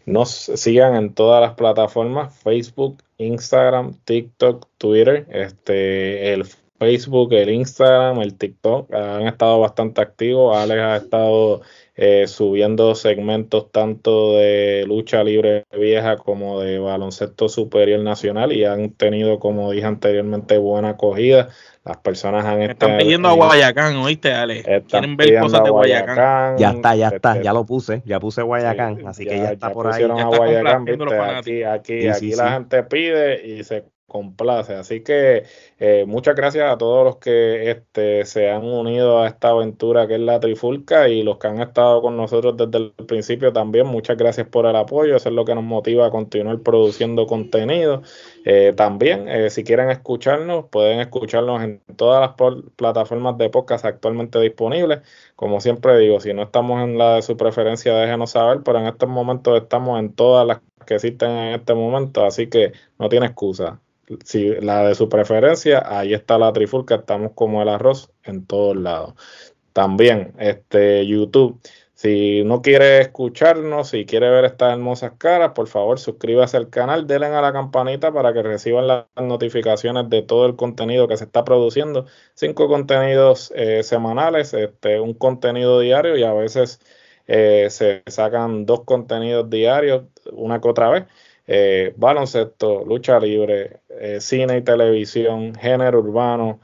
nos 0.06 0.30
sigan 0.30 0.96
en 0.96 1.16
todas 1.16 1.42
las 1.42 1.56
plataformas, 1.56 2.38
Facebook, 2.38 3.02
Instagram, 3.18 3.96
TikTok, 4.04 4.68
Twitter, 4.78 5.26
este, 5.32 6.34
el 6.34 6.46
Facebook, 6.78 7.34
el 7.34 7.50
Instagram, 7.50 8.22
el 8.22 8.36
TikTok 8.36 8.94
han 8.94 9.28
estado 9.28 9.60
bastante 9.60 10.02
activos. 10.02 10.58
Alex 10.58 10.82
ha 10.82 10.96
estado 10.98 11.62
eh, 11.96 12.28
subiendo 12.28 12.94
segmentos 12.96 13.72
tanto 13.72 14.38
de 14.38 14.84
lucha 14.86 15.24
libre 15.24 15.66
vieja 15.72 16.18
como 16.18 16.60
de 16.60 16.78
baloncesto 16.80 17.48
superior 17.48 18.02
nacional 18.02 18.52
y 18.52 18.66
han 18.66 18.92
tenido, 18.92 19.40
como 19.40 19.72
dije 19.72 19.86
anteriormente, 19.86 20.58
buena 20.58 20.90
acogida. 20.90 21.50
Las 21.86 21.98
personas 21.98 22.44
han 22.46 22.64
estado. 22.64 22.92
Están 22.92 22.98
pidiendo 22.98 23.30
a 23.30 23.34
Guayacán, 23.34 23.96
¿oíste, 23.98 24.34
Alex? 24.34 24.68
Quieren 24.90 25.16
ver 25.16 25.40
cosas 25.40 25.64
de 25.64 25.70
Guayacán. 25.70 26.58
Ya 26.58 26.72
está, 26.72 26.96
ya 26.96 27.08
está, 27.10 27.42
ya 27.42 27.54
lo 27.54 27.64
puse, 27.66 28.02
ya 28.06 28.20
puse 28.20 28.42
Guayacán, 28.42 29.08
así 29.08 29.24
que 29.24 29.38
ya, 29.38 29.52
está 29.52 29.72
por 29.72 29.94
ahí. 29.94 30.04
A 30.04 30.26
Guayacán, 30.26 30.86
Aquí, 31.38 31.64
aquí, 31.64 32.08
aquí 32.08 32.36
la 32.36 32.54
gente 32.54 32.84
pide 32.84 33.46
y 33.46 33.64
se 33.64 33.86
complace. 34.08 34.74
Así 34.74 35.04
que 35.04 35.44
eh, 35.80 36.06
muchas 36.08 36.36
gracias 36.36 36.72
a 36.72 36.78
todos 36.78 37.04
los 37.06 37.18
que 37.18 37.72
este, 37.72 38.26
se 38.26 38.50
han 38.50 38.64
unido 38.64 39.22
a 39.22 39.28
esta 39.28 39.50
aventura 39.50 40.08
que 40.08 40.16
es 40.16 40.20
la 40.22 40.40
Trifulca 40.40 41.10
y 41.10 41.24
los 41.24 41.38
que 41.38 41.48
han 41.48 41.62
estado 41.62 42.02
con 42.02 42.16
nosotros 42.18 42.56
desde 42.58 42.78
el 42.78 42.92
principio 43.08 43.52
también. 43.54 43.88
Muchas 43.88 44.18
gracias 44.18 44.48
por 44.48 44.66
el 44.66 44.76
apoyo. 44.76 45.16
Eso 45.16 45.30
es 45.30 45.36
lo 45.36 45.46
que 45.46 45.56
nos 45.56 45.64
motiva 45.64 46.08
a 46.08 46.12
continuar 46.12 46.60
produciendo 46.62 47.26
contenido. 47.28 48.02
Eh, 48.46 48.74
también, 48.76 49.28
eh, 49.28 49.50
si 49.50 49.64
quieren 49.64 49.90
escucharnos, 49.90 50.66
pueden 50.70 51.00
escucharnos 51.00 51.64
en 51.64 51.82
todas 51.96 52.22
las 52.22 52.64
plataformas 52.76 53.38
de 53.38 53.50
podcast 53.50 53.86
actualmente 53.86 54.40
disponibles. 54.40 55.02
Como 55.36 55.60
siempre 55.60 55.98
digo, 55.98 56.20
si 56.20 56.34
no 56.34 56.44
estamos 56.44 56.84
en 56.84 56.98
la 56.98 57.16
de 57.16 57.22
su 57.22 57.38
preferencia, 57.38 57.94
déjenos 57.96 58.32
saber, 58.32 58.62
pero 58.64 58.80
en 58.80 58.88
estos 58.88 59.10
momentos 59.10 59.62
estamos 59.62 60.00
en 60.00 60.14
todas 60.14 60.46
las 60.48 60.62
que 60.86 60.96
existen 60.96 61.32
en 61.32 61.56
este 61.56 61.74
momento, 61.74 62.26
así 62.26 62.48
que 62.48 62.74
no 63.00 63.10
tiene 63.10 63.28
excusa 63.28 63.82
si 64.24 64.56
la 64.62 64.88
de 64.88 64.96
su 64.96 65.10
preferencia, 65.10 65.84
ahí 65.86 66.14
está 66.14 66.38
la 66.38 66.54
trifulca, 66.54 66.96
estamos 66.96 67.32
como 67.36 67.62
el 67.62 67.70
arroz 67.70 68.12
en 68.24 68.46
todos 68.46 68.76
lados. 68.78 69.16
También, 69.74 70.34
este 70.40 71.06
YouTube, 71.06 71.60
si 71.94 72.44
no 72.44 72.62
quiere 72.62 73.02
escucharnos, 73.02 73.90
si 73.90 74.06
quiere 74.06 74.30
ver 74.30 74.46
estas 74.46 74.74
hermosas 74.74 75.14
caras, 75.18 75.52
por 75.54 75.68
favor 75.68 76.00
suscríbase 76.00 76.58
al 76.58 76.70
canal, 76.70 77.08
denle 77.08 77.28
a 77.28 77.42
la 77.42 77.54
campanita 77.54 78.12
para 78.14 78.34
que 78.34 78.44
reciban 78.44 78.88
las 78.88 79.06
notificaciones 79.16 80.10
de 80.10 80.22
todo 80.22 80.46
el 80.46 80.56
contenido 80.56 81.08
que 81.08 81.18
se 81.18 81.26
está 81.26 81.44
produciendo. 81.44 82.06
Cinco 82.36 82.68
contenidos 82.68 83.52
eh, 83.56 83.84
semanales, 83.84 84.54
este, 84.54 85.00
un 85.00 85.14
contenido 85.14 85.80
diario 85.80 86.18
y 86.18 86.24
a 86.24 86.34
veces 86.34 86.80
eh, 87.28 87.68
se 87.70 88.04
sacan 88.08 88.66
dos 88.66 88.84
contenidos 88.84 89.50
diarios, 89.50 90.04
una 90.32 90.62
que 90.62 90.68
otra 90.70 90.90
vez 90.90 91.06
eh, 91.48 91.94
baloncesto, 91.98 92.84
lucha 92.86 93.20
libre, 93.20 93.82
eh, 93.90 94.20
cine 94.20 94.58
y 94.58 94.62
televisión, 94.62 95.54
género 95.56 96.00
urbano, 96.00 96.60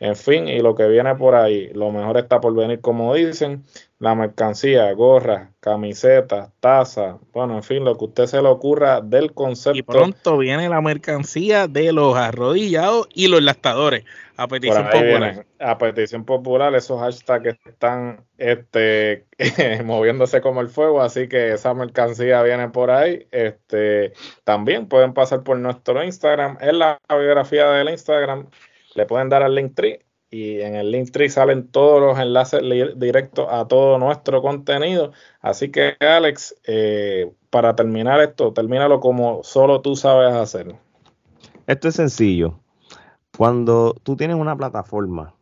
en 0.00 0.16
fin, 0.16 0.48
y 0.48 0.60
lo 0.60 0.74
que 0.74 0.88
viene 0.88 1.14
por 1.14 1.34
ahí, 1.34 1.70
lo 1.74 1.90
mejor 1.90 2.16
está 2.16 2.40
por 2.40 2.54
venir, 2.54 2.80
como 2.80 3.14
dicen, 3.14 3.64
la 3.98 4.14
mercancía, 4.14 4.90
gorras, 4.94 5.50
camisetas, 5.60 6.48
tazas, 6.58 7.16
bueno, 7.34 7.56
en 7.56 7.62
fin, 7.62 7.84
lo 7.84 7.98
que 7.98 8.06
usted 8.06 8.24
se 8.24 8.40
le 8.40 8.48
ocurra 8.48 9.02
del 9.02 9.34
concepto. 9.34 9.78
Y 9.78 9.82
pronto 9.82 10.38
viene 10.38 10.70
la 10.70 10.80
mercancía 10.80 11.68
de 11.68 11.92
los 11.92 12.16
arrodillados 12.16 13.08
y 13.12 13.28
los 13.28 13.42
lastadores, 13.42 14.06
a 14.38 14.48
petición 14.48 14.88
popular. 14.88 15.44
a 15.58 15.76
petición 15.76 16.24
popular, 16.24 16.74
esos 16.74 16.98
hashtags 16.98 17.58
están 17.66 18.24
este, 18.38 19.26
moviéndose 19.84 20.40
como 20.40 20.62
el 20.62 20.70
fuego, 20.70 21.02
así 21.02 21.28
que 21.28 21.52
esa 21.52 21.74
mercancía 21.74 22.42
viene 22.42 22.70
por 22.70 22.90
ahí. 22.90 23.26
Este, 23.32 24.14
también 24.44 24.88
pueden 24.88 25.12
pasar 25.12 25.42
por 25.42 25.58
nuestro 25.58 26.02
Instagram, 26.02 26.56
en 26.62 26.78
la 26.78 26.98
biografía 27.10 27.68
del 27.68 27.90
Instagram 27.90 28.46
le 29.00 29.06
pueden 29.06 29.30
dar 29.30 29.42
al 29.42 29.54
link 29.54 29.74
tree 29.74 30.04
y 30.30 30.60
en 30.60 30.76
el 30.76 30.92
link 30.92 31.10
tree 31.10 31.30
salen 31.30 31.68
todos 31.68 32.00
los 32.00 32.18
enlaces 32.18 32.60
directos 32.96 33.46
a 33.50 33.66
todo 33.66 33.98
nuestro 33.98 34.42
contenido. 34.42 35.12
Así 35.40 35.70
que 35.70 35.96
Alex, 36.00 36.54
eh, 36.66 37.32
para 37.48 37.74
terminar 37.74 38.20
esto, 38.20 38.52
termínalo 38.52 39.00
como 39.00 39.42
solo 39.42 39.80
tú 39.80 39.96
sabes 39.96 40.34
hacerlo. 40.34 40.78
Esto 41.66 41.88
es 41.88 41.96
sencillo. 41.96 42.60
Cuando 43.36 43.94
tú 44.02 44.16
tienes 44.16 44.36
una 44.36 44.56
plataforma 44.56 45.34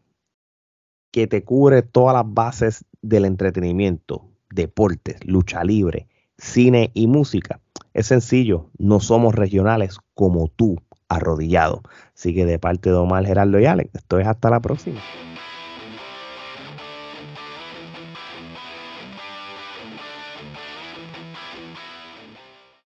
que 1.10 1.26
te 1.26 1.42
cubre 1.42 1.82
todas 1.82 2.14
las 2.14 2.24
bases 2.26 2.84
del 3.02 3.24
entretenimiento, 3.24 4.24
deportes, 4.50 5.16
lucha 5.26 5.64
libre, 5.64 6.06
cine 6.38 6.92
y 6.94 7.08
música, 7.08 7.60
es 7.92 8.06
sencillo, 8.06 8.70
no 8.78 9.00
somos 9.00 9.34
regionales 9.34 9.98
como 10.14 10.48
tú 10.48 10.76
arrodillado. 11.08 11.82
Así 12.14 12.34
que 12.34 12.44
de 12.44 12.58
parte 12.58 12.90
de 12.90 12.96
Omar, 12.96 13.26
Gerardo 13.26 13.58
y 13.58 13.66
Alex, 13.66 13.94
esto 13.94 14.18
es 14.18 14.26
hasta 14.26 14.50
la 14.50 14.60
próxima. 14.60 15.00